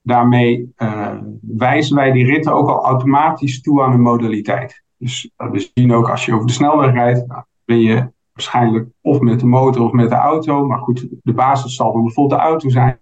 daarmee 0.02 0.72
uh, 0.76 1.14
wijzen 1.40 1.96
wij 1.96 2.12
die 2.12 2.24
ritten 2.24 2.52
ook 2.52 2.68
al 2.68 2.84
automatisch 2.84 3.60
toe 3.60 3.82
aan 3.82 3.92
een 3.92 4.00
modaliteit. 4.00 4.82
Dus 4.96 5.30
uh, 5.38 5.50
we 5.50 5.70
zien 5.74 5.92
ook 5.92 6.10
als 6.10 6.24
je 6.24 6.34
over 6.34 6.46
de 6.46 6.52
snelweg 6.52 6.92
rijdt, 6.92 7.26
nou, 7.26 7.42
ben 7.64 7.80
je 7.80 8.10
waarschijnlijk 8.32 8.88
of 9.00 9.20
met 9.20 9.40
de 9.40 9.46
motor 9.46 9.84
of 9.84 9.92
met 9.92 10.08
de 10.08 10.14
auto, 10.14 10.66
maar 10.66 10.78
goed, 10.78 11.06
de 11.22 11.32
basis 11.32 11.74
zal 11.74 11.92
dan 11.92 12.02
bijvoorbeeld 12.02 12.40
de 12.40 12.46
auto 12.46 12.68
zijn. 12.68 12.98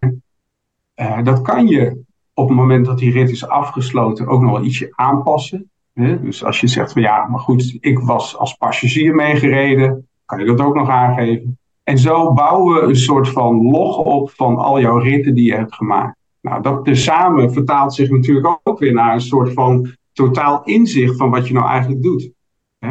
dat 1.25 1.43
kan 1.43 1.67
je 1.67 2.05
op 2.35 2.49
het 2.49 2.57
moment 2.57 2.87
dat 2.87 2.99
die 2.99 3.13
rit 3.13 3.31
is 3.31 3.49
afgesloten 3.49 4.27
ook 4.27 4.41
nog 4.41 4.51
wel 4.51 4.65
ietsje 4.65 4.93
aanpassen. 4.95 5.70
Dus 6.01 6.45
als 6.45 6.61
je 6.61 6.67
zegt 6.67 6.93
van 6.93 7.03
ja, 7.03 7.27
maar 7.27 7.41
goed, 7.41 7.77
ik 7.81 7.99
was 7.99 8.37
als 8.37 8.55
passagier 8.55 9.15
meegereden, 9.15 10.09
kan 10.25 10.39
je 10.39 10.45
dat 10.45 10.61
ook 10.61 10.75
nog 10.75 10.89
aangeven. 10.89 11.59
En 11.83 11.99
zo 11.99 12.33
bouwen 12.33 12.75
we 12.75 12.89
een 12.89 12.97
soort 12.97 13.29
van 13.29 13.71
log 13.71 13.97
op 13.97 14.31
van 14.31 14.57
al 14.57 14.81
jouw 14.81 14.99
ritten 14.99 15.35
die 15.35 15.45
je 15.45 15.57
hebt 15.57 15.75
gemaakt. 15.75 16.17
Nou, 16.41 16.63
dat 16.63 16.85
tezamen 16.85 17.53
vertaalt 17.53 17.95
zich 17.95 18.11
natuurlijk 18.11 18.61
ook 18.63 18.79
weer 18.79 18.93
naar 18.93 19.15
een 19.15 19.21
soort 19.21 19.53
van 19.53 19.95
totaal 20.13 20.65
inzicht 20.65 21.17
van 21.17 21.31
wat 21.31 21.49
je 21.49 21.55
nou 21.55 21.69
eigenlijk 21.69 22.03
doet. 22.03 22.31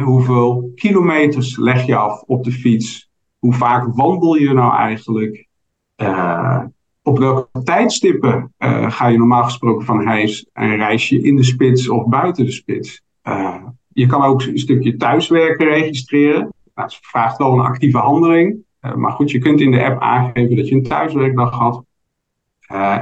hoeveel 0.02 0.70
kilometers 0.74 1.56
leg 1.56 1.86
je 1.86 1.96
af 1.96 2.22
op 2.22 2.44
de 2.44 2.52
fiets? 2.52 3.10
Hoe 3.38 3.52
vaak 3.52 3.94
wandel 3.94 4.34
je 4.34 4.52
nou 4.52 4.76
eigenlijk? 4.76 5.48
Uh, 5.96 6.62
op 7.02 7.18
welke 7.18 7.62
tijdstippen 7.64 8.54
uh, 8.58 8.90
ga 8.90 9.06
je 9.06 9.18
normaal 9.18 9.44
gesproken 9.44 9.86
van 9.86 10.06
huis 10.06 10.46
en 10.52 10.76
reis 10.76 11.08
je 11.08 11.22
in 11.22 11.36
de 11.36 11.42
spits 11.42 11.88
of 11.88 12.06
buiten 12.06 12.44
de 12.44 12.50
spits? 12.50 13.02
Uh, 13.24 13.64
je 13.88 14.06
kan 14.06 14.22
ook 14.22 14.42
een 14.42 14.58
stukje 14.58 14.96
thuiswerken 14.96 15.68
registreren. 15.68 16.52
Nou, 16.74 16.90
vraagt 17.00 17.38
wel 17.38 17.52
een 17.52 17.60
actieve 17.60 17.98
handeling. 17.98 18.56
Uh, 18.82 18.94
maar 18.94 19.12
goed, 19.12 19.30
je 19.30 19.38
kunt 19.38 19.60
in 19.60 19.70
de 19.70 19.84
app 19.84 20.00
aangeven 20.00 20.56
dat 20.56 20.68
je 20.68 20.74
een 20.74 20.82
thuiswerkdag 20.82 21.50
had. 21.50 21.84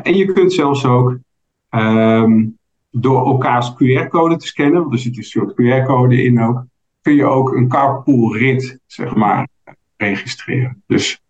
en 0.03 0.17
je 0.17 0.33
kunt 0.33 0.53
zelfs 0.53 0.85
ook 0.85 1.19
um, 1.71 2.59
door 2.91 3.27
elkaars 3.27 3.73
QR-code 3.73 4.37
te 4.37 4.47
scannen, 4.47 4.81
want 4.81 4.93
er 4.93 4.99
zit 4.99 5.17
een 5.17 5.23
soort 5.23 5.53
QR-code 5.53 6.23
in 6.23 6.43
ook, 6.43 6.65
kun 7.03 7.15
je 7.15 7.25
ook 7.25 7.55
een 7.55 7.69
carpool 7.69 8.37
rit, 8.37 8.81
zeg 8.87 9.15
maar, 9.15 9.49
registreren. 9.97 10.83
Dus 10.87 11.21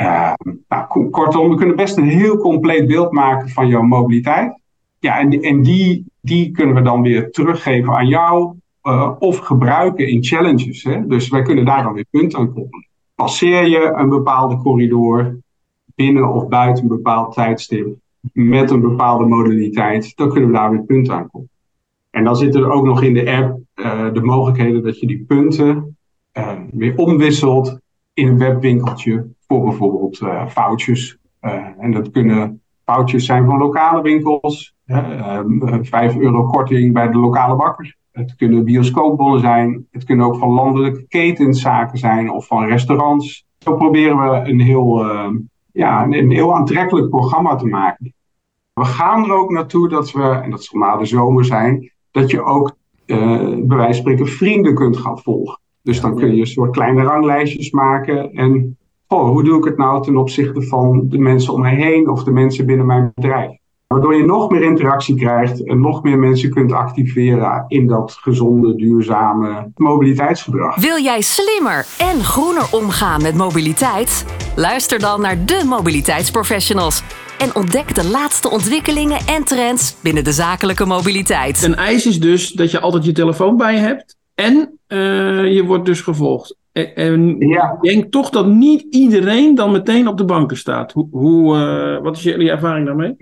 uh, 0.00 0.32
nou, 0.68 1.10
kortom, 1.10 1.48
we 1.48 1.54
kunnen 1.54 1.76
best 1.76 1.96
een 1.96 2.08
heel 2.08 2.36
compleet 2.36 2.86
beeld 2.86 3.12
maken 3.12 3.48
van 3.48 3.68
jouw 3.68 3.82
mobiliteit. 3.82 4.60
Ja, 4.98 5.18
en, 5.18 5.42
en 5.42 5.62
die, 5.62 6.04
die 6.20 6.50
kunnen 6.50 6.74
we 6.74 6.82
dan 6.82 7.02
weer 7.02 7.30
teruggeven 7.30 7.94
aan 7.94 8.06
jou 8.06 8.54
uh, 8.82 9.10
of 9.18 9.38
gebruiken 9.38 10.08
in 10.08 10.24
challenges. 10.24 10.84
Hè? 10.84 11.06
Dus 11.06 11.28
wij 11.28 11.42
kunnen 11.42 11.64
daar 11.64 11.82
dan 11.82 11.92
weer 11.92 12.06
punten 12.10 12.38
aan 12.38 12.52
koppelen. 12.52 12.88
Passeer 13.14 13.66
je 13.66 13.92
een 13.96 14.08
bepaalde 14.08 14.56
corridor 14.56 15.38
binnen 15.94 16.32
of 16.32 16.48
buiten 16.48 16.82
een 16.82 16.88
bepaald 16.88 17.34
tijdstip 17.34 17.88
met 18.32 18.70
een 18.70 18.80
bepaalde 18.80 19.26
modaliteit, 19.26 20.16
dan 20.16 20.28
kunnen 20.28 20.50
we 20.50 20.56
daar 20.56 20.70
weer 20.70 20.84
punten 20.84 21.14
aan 21.14 21.22
koppelen. 21.22 21.48
En 22.10 22.24
dan 22.24 22.36
zitten 22.36 22.62
er 22.62 22.70
ook 22.70 22.84
nog 22.84 23.02
in 23.02 23.14
de 23.14 23.30
app 23.30 23.58
uh, 23.74 24.12
de 24.12 24.20
mogelijkheden 24.20 24.82
dat 24.82 25.00
je 25.00 25.06
die 25.06 25.24
punten 25.24 25.96
weer 26.70 26.96
omwisselt 26.96 27.79
in 28.20 28.28
een 28.28 28.38
webwinkeltje 28.38 29.26
voor 29.46 29.64
bijvoorbeeld 29.64 30.20
uh, 30.20 30.46
vouchers. 30.46 31.16
Uh, 31.42 31.66
en 31.78 31.92
dat 31.92 32.10
kunnen 32.10 32.62
vouchers 32.84 33.24
zijn 33.24 33.46
van 33.46 33.58
lokale 33.58 34.02
winkels, 34.02 34.74
uh, 34.86 35.40
5 35.82 36.16
euro 36.16 36.44
korting 36.44 36.92
bij 36.92 37.10
de 37.10 37.18
lokale 37.18 37.56
bakkers. 37.56 37.96
Het 38.12 38.34
kunnen 38.36 38.64
bioscoopbonnen 38.64 39.40
zijn, 39.40 39.86
het 39.90 40.04
kunnen 40.04 40.26
ook 40.26 40.36
van 40.36 40.48
landelijke 40.48 41.06
ketenszaken 41.08 41.98
zijn 41.98 42.30
of 42.30 42.46
van 42.46 42.64
restaurants. 42.64 43.46
Zo 43.58 43.76
proberen 43.76 44.18
we 44.18 44.48
een 44.48 44.60
heel, 44.60 45.04
ja, 45.72 46.04
een, 46.04 46.30
heel 46.30 46.54
aantrekkelijk 46.54 47.08
programma 47.08 47.56
te 47.56 47.66
maken. 47.66 48.14
We 48.72 48.84
gaan 48.84 49.24
er 49.24 49.32
ook 49.32 49.50
naartoe 49.50 49.88
dat 49.88 50.10
we, 50.10 50.22
en 50.22 50.50
dat 50.50 50.64
zal 50.64 50.80
na 50.80 50.96
de 50.96 51.04
zomer 51.04 51.44
zijn, 51.44 51.92
dat 52.10 52.30
je 52.30 52.42
ook 52.42 52.76
bij 53.06 53.66
wijze 53.66 53.84
van 53.84 53.94
spreken 53.94 54.26
vrienden 54.26 54.74
kunt 54.74 54.96
gaan 54.96 55.18
volgen. 55.18 55.60
Dus 55.82 56.00
dan 56.00 56.16
kun 56.16 56.34
je 56.34 56.40
een 56.40 56.46
soort 56.46 56.70
kleine 56.70 57.02
ranglijstjes 57.02 57.70
maken 57.70 58.32
en 58.32 58.78
oh, 59.06 59.28
hoe 59.28 59.44
doe 59.44 59.58
ik 59.58 59.64
het 59.64 59.76
nou 59.76 60.02
ten 60.02 60.16
opzichte 60.16 60.62
van 60.62 61.08
de 61.08 61.18
mensen 61.18 61.52
om 61.52 61.60
mij 61.60 61.74
heen 61.74 62.08
of 62.08 62.24
de 62.24 62.30
mensen 62.30 62.66
binnen 62.66 62.86
mijn 62.86 63.12
bedrijf? 63.14 63.58
Waardoor 63.86 64.16
je 64.16 64.24
nog 64.24 64.50
meer 64.50 64.62
interactie 64.62 65.16
krijgt 65.16 65.66
en 65.66 65.80
nog 65.80 66.02
meer 66.02 66.18
mensen 66.18 66.50
kunt 66.50 66.72
activeren 66.72 67.64
in 67.68 67.86
dat 67.86 68.12
gezonde, 68.12 68.74
duurzame 68.74 69.72
mobiliteitsgedrag. 69.74 70.76
Wil 70.76 71.02
jij 71.02 71.20
slimmer 71.20 71.86
en 71.98 72.24
groener 72.24 72.68
omgaan 72.72 73.22
met 73.22 73.34
mobiliteit? 73.34 74.24
Luister 74.56 74.98
dan 74.98 75.20
naar 75.20 75.44
de 75.46 75.62
mobiliteitsprofessionals 75.68 77.02
en 77.38 77.54
ontdek 77.54 77.94
de 77.94 78.08
laatste 78.08 78.50
ontwikkelingen 78.50 79.18
en 79.26 79.44
trends 79.44 79.96
binnen 80.02 80.24
de 80.24 80.32
zakelijke 80.32 80.86
mobiliteit. 80.86 81.62
Een 81.62 81.76
eis 81.76 82.06
is 82.06 82.20
dus 82.20 82.52
dat 82.52 82.70
je 82.70 82.80
altijd 82.80 83.04
je 83.04 83.12
telefoon 83.12 83.56
bij 83.56 83.74
je 83.74 83.80
hebt 83.80 84.19
en 84.40 84.78
uh, 84.88 85.52
je 85.52 85.64
wordt 85.66 85.84
dus 85.84 86.00
gevolgd. 86.00 86.58
En 86.94 87.36
ja. 87.38 87.72
ik 87.72 87.80
denk 87.80 88.12
toch 88.12 88.30
dat 88.30 88.46
niet 88.46 88.86
iedereen 88.90 89.54
dan 89.54 89.72
meteen 89.72 90.08
op 90.08 90.18
de 90.18 90.24
banken 90.24 90.56
staat. 90.56 90.92
Hoe, 90.92 91.08
hoe 91.10 91.56
uh, 91.56 92.02
wat 92.02 92.16
is 92.16 92.22
jullie 92.22 92.50
ervaring 92.50 92.86
daarmee? 92.86 93.16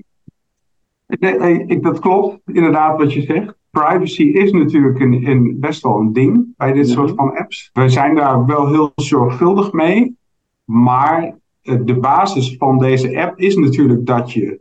Nee, 1.06 1.38
nee, 1.38 1.80
dat 1.80 1.98
klopt, 1.98 2.40
inderdaad, 2.46 2.98
wat 2.98 3.12
je 3.12 3.22
zegt. 3.22 3.56
Privacy 3.70 4.22
is 4.22 4.52
natuurlijk 4.52 5.00
een, 5.00 5.26
een 5.26 5.60
best 5.60 5.82
wel 5.82 5.98
een 5.98 6.12
ding 6.12 6.46
bij 6.56 6.72
dit 6.72 6.88
soort 6.88 7.12
van 7.14 7.37
apps. 7.37 7.70
We 7.72 7.88
zijn 7.88 8.14
daar 8.14 8.46
wel 8.46 8.68
heel 8.68 8.92
zorgvuldig 8.94 9.72
mee. 9.72 10.16
Maar 10.64 11.34
de 11.62 11.94
basis 12.00 12.56
van 12.56 12.78
deze 12.78 13.20
app 13.20 13.38
is 13.38 13.56
natuurlijk 13.56 14.06
dat 14.06 14.32
je 14.32 14.60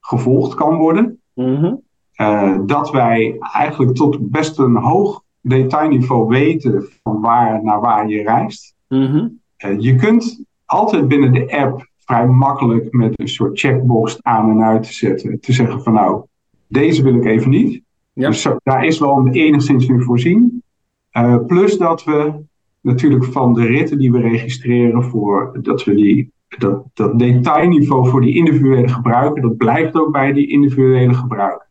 gevolgd 0.00 0.54
kan 0.54 0.76
worden. 0.76 1.20
Mhm. 1.34 1.74
Uh, 2.16 2.58
dat 2.66 2.90
wij 2.90 3.36
eigenlijk 3.52 3.94
tot 3.94 4.30
best 4.30 4.58
een 4.58 4.76
hoog 4.76 5.24
detailniveau 5.48 6.28
weten 6.28 6.88
van 7.02 7.20
waar 7.20 7.64
naar 7.64 7.80
waar 7.80 8.08
je 8.08 8.22
reist. 8.22 8.74
Mhm. 8.88 9.28
Uh, 9.64 9.78
je 9.78 9.94
kunt 9.94 10.44
altijd 10.64 11.08
binnen 11.08 11.32
de 11.32 11.56
app 11.56 11.88
vrij 11.98 12.26
makkelijk 12.26 12.92
met 12.92 13.20
een 13.20 13.28
soort 13.28 13.60
checkbox 13.60 14.22
aan 14.22 14.50
en 14.50 14.62
uit 14.62 14.82
te 14.82 14.92
zetten. 14.92 15.40
Te 15.40 15.52
zeggen 15.52 15.82
van 15.82 15.92
nou, 15.92 16.24
deze 16.68 17.02
wil 17.02 17.14
ik 17.14 17.24
even 17.24 17.50
niet. 17.50 17.82
Ja. 18.12 18.28
Dus 18.28 18.42
zo, 18.42 18.56
daar 18.62 18.84
is 18.84 18.98
wel 18.98 19.16
een 19.16 19.32
enigszins 19.32 19.86
in 19.86 20.02
voorzien. 20.02 20.62
Uh, 21.12 21.36
plus 21.46 21.78
dat 21.78 22.04
we 22.04 22.32
natuurlijk 22.80 23.24
van 23.24 23.54
de 23.54 23.66
ritten 23.66 23.98
die 23.98 24.12
we 24.12 24.20
registreren 24.20 25.04
voor 25.04 25.58
dat 25.62 25.84
we 25.84 25.94
die 25.94 26.34
dat, 26.58 26.84
dat 26.94 27.18
detailniveau 27.18 28.08
voor 28.08 28.20
die 28.20 28.34
individuele 28.34 28.88
gebruiker, 28.88 29.42
dat 29.42 29.56
blijft 29.56 29.94
ook 29.94 30.12
bij 30.12 30.32
die 30.32 30.48
individuele 30.48 31.14
gebruiker. 31.14 31.65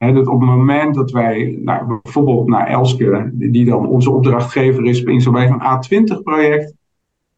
He, 0.00 0.12
dat 0.12 0.26
op 0.26 0.40
het 0.40 0.48
moment 0.48 0.94
dat 0.94 1.10
wij 1.10 1.58
nou, 1.62 1.98
bijvoorbeeld 2.02 2.46
naar 2.48 2.66
Elske, 2.66 3.30
die 3.32 3.64
dan 3.64 3.88
onze 3.88 4.10
opdrachtgever 4.10 4.84
is 4.84 5.02
in 5.02 5.20
zo'n 5.20 5.36
een 5.36 5.62
A20-project, 5.62 6.74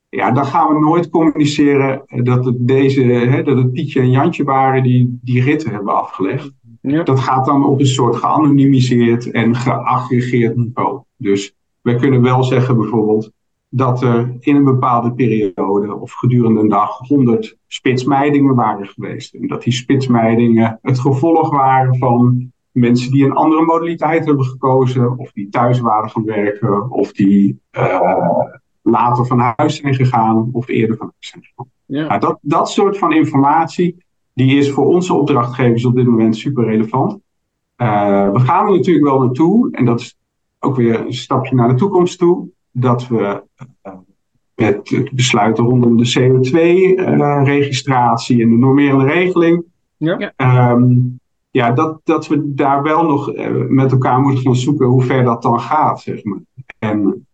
ja, 0.09 0.31
dan 0.31 0.45
gaan 0.45 0.75
we 0.75 0.81
nooit 0.81 1.09
communiceren 1.09 2.02
dat 2.07 2.45
het, 2.45 2.54
deze, 2.59 3.42
dat 3.45 3.57
het 3.57 3.73
Pietje 3.73 4.00
en 4.00 4.11
Jantje 4.11 4.45
waren 4.45 4.83
die 4.83 5.19
die 5.23 5.42
ritten 5.42 5.71
hebben 5.71 5.97
afgelegd. 5.97 6.52
Ja. 6.81 7.02
Dat 7.02 7.21
gaat 7.21 7.47
dan 7.47 7.64
op 7.64 7.81
een 7.81 7.87
soort 7.87 8.16
geanonimiseerd 8.16 9.31
en 9.31 9.54
geaggregeerd 9.54 10.57
niveau. 10.57 11.00
Dus 11.16 11.54
we 11.81 11.95
kunnen 11.95 12.23
wel 12.23 12.45
zeggen 12.45 12.76
bijvoorbeeld 12.76 13.33
dat 13.74 14.02
er 14.02 14.36
in 14.40 14.56
een 14.56 14.64
bepaalde 14.64 15.12
periode 15.12 15.94
of 16.00 16.12
gedurende 16.12 16.60
een 16.60 16.68
dag 16.68 16.98
100 16.98 17.56
spitsmeidingen 17.66 18.54
waren 18.54 18.86
geweest. 18.86 19.34
En 19.34 19.46
dat 19.46 19.62
die 19.62 19.72
spitsmeidingen 19.72 20.78
het 20.82 20.98
gevolg 20.98 21.50
waren 21.50 21.98
van 21.98 22.52
mensen 22.70 23.10
die 23.10 23.24
een 23.24 23.32
andere 23.32 23.64
modaliteit 23.64 24.24
hebben 24.24 24.44
gekozen, 24.44 25.18
of 25.18 25.32
die 25.32 25.48
thuis 25.48 25.80
waren 25.80 26.10
gaan 26.10 26.24
werken, 26.24 26.90
of 26.90 27.12
die 27.12 27.60
uh, 27.78 28.38
later 28.82 29.26
van 29.26 29.38
huis 29.56 29.76
zijn 29.76 29.94
gegaan, 29.94 30.48
of 30.52 30.68
eerder 30.68 30.96
van 30.96 31.10
huis 31.12 31.30
zijn 31.30 31.44
gegaan. 31.44 31.70
Ja. 31.86 32.06
Nou, 32.06 32.20
dat, 32.20 32.38
dat 32.40 32.70
soort 32.70 32.98
van 32.98 33.12
informatie, 33.12 34.04
die 34.34 34.56
is 34.56 34.70
voor 34.70 34.86
onze 34.86 35.14
opdrachtgevers 35.14 35.84
op 35.84 35.94
dit 35.94 36.06
moment 36.06 36.36
super 36.36 36.64
relevant. 36.64 37.12
Uh, 37.76 38.30
we 38.32 38.40
gaan 38.40 38.66
er 38.66 38.72
natuurlijk 38.72 39.06
wel 39.06 39.20
naartoe, 39.20 39.70
en 39.70 39.84
dat 39.84 40.00
is 40.00 40.16
ook 40.58 40.76
weer 40.76 41.00
een 41.00 41.14
stapje 41.14 41.54
naar 41.54 41.68
de 41.68 41.74
toekomst 41.74 42.18
toe, 42.18 42.48
dat 42.72 43.08
we 43.08 43.42
uh, 43.82 43.92
met 44.54 44.88
het 44.88 45.12
besluiten 45.12 45.64
rondom 45.64 45.96
de 45.96 46.14
CO2-registratie 46.18 48.42
en 48.42 48.50
de 48.50 48.56
normerende 48.56 49.04
regeling, 49.04 49.64
Ja. 49.96 50.32
um, 50.70 51.20
ja, 51.50 51.70
dat, 51.70 52.00
dat 52.04 52.28
we 52.28 52.54
daar 52.54 52.82
wel 52.82 53.04
nog 53.04 53.34
uh, 53.34 53.50
met 53.68 53.92
elkaar 53.92 54.20
moeten 54.20 54.42
gaan 54.42 54.56
zoeken 54.56 54.86
hoe 54.86 55.02
ver 55.02 55.24
dat 55.24 55.42
dan 55.42 55.60
gaat, 55.60 56.00
zeg 56.00 56.24
maar. 56.24 56.38
En 56.78 57.26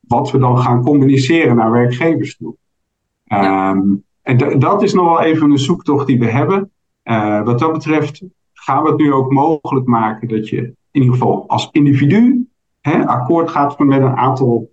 wat 0.00 0.30
we 0.30 0.38
dan 0.38 0.58
gaan 0.58 0.82
communiceren 0.82 1.56
naar 1.56 1.70
werkgevers 1.70 2.36
toe. 2.36 2.54
Ja. 3.24 3.70
Um, 3.70 4.04
en 4.22 4.58
dat 4.58 4.82
is 4.82 4.92
nog 4.92 5.04
wel 5.04 5.20
even 5.20 5.50
een 5.50 5.58
zoektocht 5.58 6.06
die 6.06 6.18
we 6.18 6.26
hebben. 6.26 6.70
Uh, 7.04 7.42
wat 7.42 7.58
dat 7.58 7.72
betreft 7.72 8.22
gaan 8.52 8.82
we 8.82 8.88
het 8.88 8.98
nu 8.98 9.12
ook 9.12 9.32
mogelijk 9.32 9.86
maken 9.86 10.28
dat 10.28 10.48
je 10.48 10.56
in 10.90 10.92
ieder 11.02 11.10
geval 11.12 11.44
als 11.48 11.68
individu 11.72 12.46
hè, 12.80 13.06
akkoord 13.06 13.50
gaat 13.50 13.78
met 13.78 14.00
een 14.00 14.16
aantal 14.16 14.70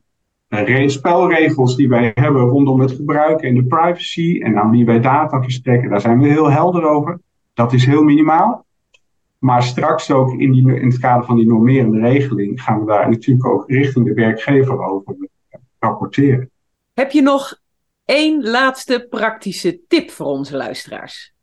spelregels 0.90 1.76
die 1.76 1.90
wij 1.90 2.12
hebben 2.14 2.42
rondom 2.42 2.80
het 2.80 2.92
gebruik 2.92 3.42
en 3.42 3.56
de 3.56 3.66
privacy 3.66 4.40
en 4.44 4.58
aan 4.58 4.72
wie 4.72 4.86
wij 4.86 5.00
data 5.00 5.42
verstrekken. 5.42 5.90
Daar 5.90 6.02
zijn 6.02 6.20
we 6.20 6.28
heel 6.28 6.52
helder 6.52 6.84
over. 6.84 7.20
Dat 7.54 7.74
is 7.74 7.86
heel 7.86 8.04
minimaal. 8.04 8.66
Maar 9.40 9.64
straks 9.64 10.12
ook 10.12 10.32
in, 10.32 10.52
die, 10.52 10.80
in 10.80 10.88
het 10.88 11.00
kader 11.00 11.26
van 11.26 11.36
die 11.36 11.48
normerende 11.48 12.00
regeling 12.00 12.62
gaan 12.62 12.80
we 12.80 12.86
daar 12.86 13.10
natuurlijk 13.10 13.48
ook 13.48 13.70
richting 13.70 14.06
de 14.06 14.14
werkgever 14.14 14.84
over 14.84 15.16
rapporteren. 15.80 16.50
Heb 16.94 17.12
je 17.12 17.22
nog 17.22 17.60
één 18.06 18.50
laatste 18.50 19.08
praktische 19.10 19.80
tip 19.88 20.12
voor 20.12 20.26
onze 20.26 20.58
luisteraars? 20.58 21.34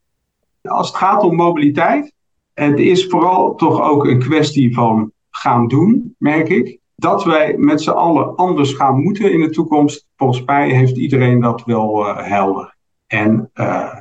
Als 0.62 0.86
het 0.88 0.96
gaat 0.96 1.22
om 1.22 1.34
mobiliteit, 1.34 2.12
het 2.54 2.78
is 2.78 3.06
vooral 3.06 3.54
toch 3.54 3.80
ook 3.80 4.04
een 4.04 4.18
kwestie 4.18 4.74
van 4.74 5.12
gaan 5.30 5.68
doen, 5.68 6.14
merk 6.18 6.48
ik. 6.48 6.78
Dat 7.02 7.24
wij 7.24 7.54
met 7.58 7.82
z'n 7.82 7.90
allen 7.90 8.36
anders 8.36 8.72
gaan 8.72 9.00
moeten 9.00 9.32
in 9.32 9.40
de 9.40 9.50
toekomst, 9.50 10.08
volgens 10.16 10.44
mij 10.44 10.70
heeft 10.70 10.96
iedereen 10.96 11.40
dat 11.40 11.64
wel 11.64 12.06
uh, 12.06 12.28
helder. 12.28 12.76
En 13.06 13.50
uh, 13.54 13.94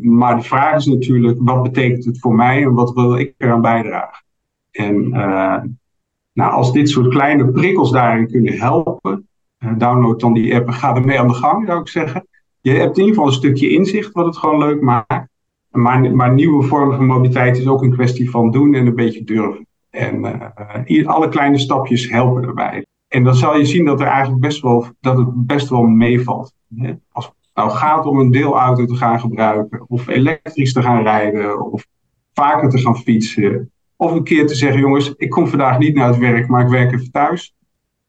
maar 0.00 0.36
de 0.36 0.42
vraag 0.42 0.76
is 0.76 0.86
natuurlijk, 0.86 1.38
wat 1.40 1.62
betekent 1.62 2.04
het 2.04 2.18
voor 2.20 2.34
mij 2.34 2.62
en 2.62 2.74
wat 2.74 2.92
wil 2.92 3.16
ik 3.16 3.34
eraan 3.38 3.60
bijdragen? 3.60 4.24
En 4.70 5.08
uh, 5.08 5.62
nou, 6.32 6.52
als 6.52 6.72
dit 6.72 6.88
soort 6.88 7.08
kleine 7.08 7.50
prikkels 7.50 7.90
daarin 7.90 8.28
kunnen 8.28 8.58
helpen, 8.58 9.28
download 9.76 10.20
dan 10.20 10.32
die 10.32 10.54
app 10.54 10.66
en 10.66 10.72
ga 10.72 10.94
ermee 10.94 11.20
aan 11.20 11.28
de 11.28 11.34
gang, 11.34 11.66
zou 11.66 11.80
ik 11.80 11.88
zeggen. 11.88 12.26
Je 12.60 12.70
hebt 12.70 12.98
in 12.98 13.04
ieder 13.04 13.14
geval 13.14 13.26
een 13.26 13.38
stukje 13.38 13.70
inzicht 13.70 14.12
wat 14.12 14.26
het 14.26 14.36
gewoon 14.36 14.58
leuk 14.58 14.80
maakt. 14.80 15.28
Maar, 15.70 16.14
maar 16.14 16.34
nieuwe 16.34 16.62
vormen 16.62 16.96
van 16.96 17.06
mobiliteit 17.06 17.58
is 17.58 17.66
ook 17.66 17.82
een 17.82 17.94
kwestie 17.94 18.30
van 18.30 18.50
doen 18.50 18.74
en 18.74 18.86
een 18.86 18.94
beetje 18.94 19.24
durven. 19.24 19.67
En 19.90 20.24
uh, 20.86 21.06
alle 21.06 21.28
kleine 21.28 21.58
stapjes 21.58 22.10
helpen 22.10 22.42
daarbij. 22.42 22.86
En 23.08 23.24
dan 23.24 23.34
zal 23.34 23.56
je 23.56 23.64
zien 23.64 23.84
dat 23.84 24.00
er 24.00 24.06
eigenlijk 24.06 24.40
best 24.40 24.62
wel, 24.62 24.86
dat 25.00 25.16
het 25.16 25.46
best 25.46 25.68
wel 25.68 25.82
meevalt. 25.82 26.52
Hè? 26.76 26.92
Als 27.12 27.32
nou 27.54 27.70
gaat 27.70 28.06
om 28.06 28.18
een 28.18 28.30
deelauto 28.30 28.84
te 28.84 28.94
gaan 28.94 29.20
gebruiken, 29.20 29.84
of 29.88 30.08
elektrisch 30.08 30.72
te 30.72 30.82
gaan 30.82 31.02
rijden, 31.02 31.72
of 31.72 31.86
vaker 32.32 32.68
te 32.68 32.78
gaan 32.78 32.98
fietsen. 32.98 33.70
Of 33.96 34.12
een 34.12 34.24
keer 34.24 34.46
te 34.46 34.54
zeggen, 34.54 34.80
jongens, 34.80 35.14
ik 35.16 35.30
kom 35.30 35.46
vandaag 35.46 35.78
niet 35.78 35.94
naar 35.94 36.08
het 36.08 36.18
werk, 36.18 36.48
maar 36.48 36.62
ik 36.62 36.68
werk 36.68 36.92
even 36.92 37.10
thuis. 37.10 37.54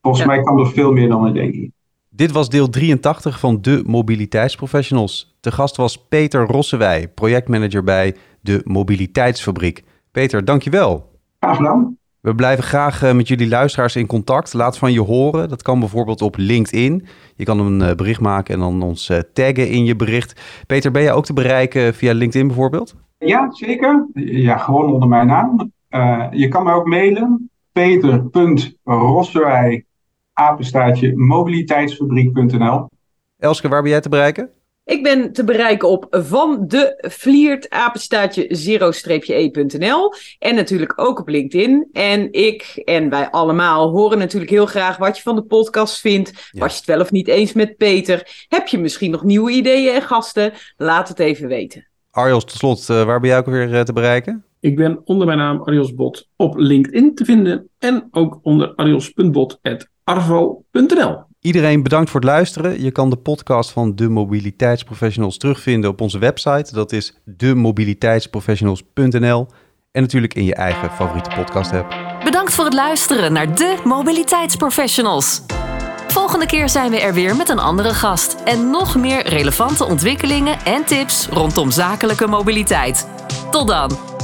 Volgens 0.02 0.24
ja. 0.24 0.30
mij 0.30 0.44
kan 0.44 0.60
er 0.60 0.68
veel 0.68 0.92
meer 0.92 1.08
dan 1.08 1.22
we 1.24 1.32
denken. 1.32 1.74
Dit 2.10 2.32
was 2.32 2.50
deel 2.50 2.70
83 2.70 3.40
van 3.40 3.62
de 3.62 3.84
Mobiliteitsprofessionals. 3.86 5.38
De 5.40 5.52
gast 5.52 5.78
was 5.78 6.08
Peter 6.08 6.46
Rossewij, 6.46 7.08
projectmanager 7.08 7.84
bij 7.84 8.16
de 8.42 8.62
Mobiliteitsfabriek. 8.64 9.84
Peter, 10.12 10.46
dankjewel. 10.46 11.09
Graag 11.40 11.56
gedaan. 11.56 11.98
We 12.22 12.36
blijven 12.36 12.64
graag 12.64 13.04
uh, 13.04 13.14
met 13.14 13.28
jullie 13.28 13.48
luisteraars 13.48 13.96
in 13.96 14.08
contact. 14.08 14.54
Laat 14.54 14.78
van 14.78 14.92
je 14.92 15.02
horen. 15.02 15.50
Dat 15.50 15.62
kan 15.62 15.80
bijvoorbeeld 15.80 16.22
op 16.22 16.36
LinkedIn. 16.38 17.08
Je 17.36 17.44
kan 17.44 17.60
een 17.60 17.90
uh, 17.90 17.96
bericht 17.96 18.20
maken 18.20 18.54
en 18.54 18.60
dan 18.60 18.82
ons 18.82 19.10
uh, 19.10 19.18
taggen 19.34 19.70
in 19.70 19.86
je 19.86 19.96
bericht. 19.96 20.42
Peter, 20.68 20.92
ben 20.92 21.02
je 21.02 21.12
ook 21.12 21.26
te 21.26 21.34
bereiken 21.34 21.94
via 21.94 22.14
LinkedIn 22.14 22.48
bijvoorbeeld? 22.48 22.96
Ja, 23.18 23.52
zeker. 23.52 24.08
Ja, 24.14 24.58
gewoon 24.58 24.94
onder 24.94 25.10
mijn 25.10 25.28
naam. 25.28 25.72
je 26.32 26.48
kan 26.48 26.64
mij 26.64 26.74
ook 26.74 26.86
mailen. 26.86 27.50
peter.rosserij 27.72 29.86
apenstaartje 30.34 31.18
mobiliteitsfabriek.nl 31.18 32.88
Elske, 33.38 33.68
waar 33.68 33.82
ben 33.82 33.92
jij 33.92 34.02
te 34.02 34.10
bereiken? 34.10 34.50
Ik 34.90 35.04
ben 35.04 35.34
te 35.34 35.44
bereiken 35.44 35.90
op 35.90 36.08
van 36.10 36.64
de 36.68 37.08
Vliert 37.08 37.70
apenstaatje 37.70 38.48
zero-e.nl 38.50 40.14
en 40.40 40.56
natuurlijk 40.56 40.94
ook 40.96 41.20
op 41.20 41.28
LinkedIn. 41.28 41.90
En 41.92 42.34
ik 42.34 42.82
en 42.86 43.10
wij 43.10 43.30
allemaal 43.30 43.90
horen 43.90 44.18
natuurlijk 44.18 44.52
heel 44.52 44.66
graag 44.66 44.98
wat 44.98 45.18
je 45.18 45.24
van 45.24 45.36
de 45.36 45.42
podcast 45.42 46.00
vindt. 46.00 46.50
Ja. 46.52 46.60
Was 46.60 46.72
je 46.72 46.78
het 46.78 46.86
wel 46.86 47.00
of 47.00 47.12
niet 47.12 47.28
eens 47.28 47.54
met 47.54 47.78
Peter? 47.78 48.46
Heb 48.48 48.68
je 48.68 48.78
misschien 48.78 49.12
nog 49.12 49.24
nieuwe 49.24 49.52
ideeën 49.52 49.94
en 49.94 50.02
gasten? 50.02 50.54
Laat 50.78 51.08
het 51.08 51.20
even 51.20 51.48
weten. 51.48 51.88
Arjos, 52.12 52.46
tot 52.46 52.56
slot, 52.56 52.88
uh, 52.90 53.06
waar 53.06 53.20
ben 53.20 53.30
jij 53.30 53.40
ook 53.40 53.46
weer 53.46 53.74
uh, 53.74 53.82
te 53.82 53.94
bereiken? 53.94 54.44
Ik 54.60 54.76
ben 54.76 55.02
onder 55.06 55.28
mijn 55.28 55.38
naam 55.38 55.62
Arjos 55.62 55.94
Bot 55.94 56.30
op 56.36 56.58
LinkedIn 56.58 57.16
te 57.16 57.26
vinden 57.26 57.70
en 57.80 58.08
ook 58.12 58.40
onder 58.42 58.76
arjos.bot.arvo.nl. 58.76 61.28
Iedereen 61.42 61.84
bedankt 61.84 62.10
voor 62.10 62.20
het 62.20 62.30
luisteren. 62.30 62.84
Je 62.84 62.92
kan 62.92 63.10
de 63.10 63.16
podcast 63.16 63.72
van 63.72 63.96
de 63.96 64.10
Mobiliteitsprofessionals 64.10 65.38
terugvinden 65.38 65.90
op 65.90 66.02
onze 66.02 66.20
website. 66.20 66.74
Dat 66.74 66.92
is 66.92 67.14
demobiliteitsprofessionals.nl 67.26 69.48
en 69.92 70.02
natuurlijk 70.02 70.34
in 70.34 70.46
je 70.46 70.56
eigen 70.56 70.92
favoriete 70.92 71.30
podcast 71.36 71.74
app. 71.74 71.96
Bedankt 72.24 72.54
voor 72.54 72.66
het 72.66 72.74
luisteren 72.74 73.34
naar 73.34 73.56
de 73.56 73.78
Mobiliteitsprofessionals. 73.84 75.42
Volgende 76.08 76.46
keer 76.46 76.70
zijn 76.70 76.92
we 76.92 77.00
er 77.00 77.14
weer 77.14 77.36
met 77.36 77.50
een 77.50 77.60
andere 77.60 77.94
gast 77.94 78.36
en 78.46 78.70
nog 78.70 78.96
meer 78.96 79.28
relevante 79.28 79.86
ontwikkelingen 79.86 80.66
en 80.66 80.86
tips 80.86 81.28
rondom 81.28 81.72
zakelijke 81.72 82.28
mobiliteit. 82.28 83.08
Tot 83.52 83.68
dan! 83.68 84.19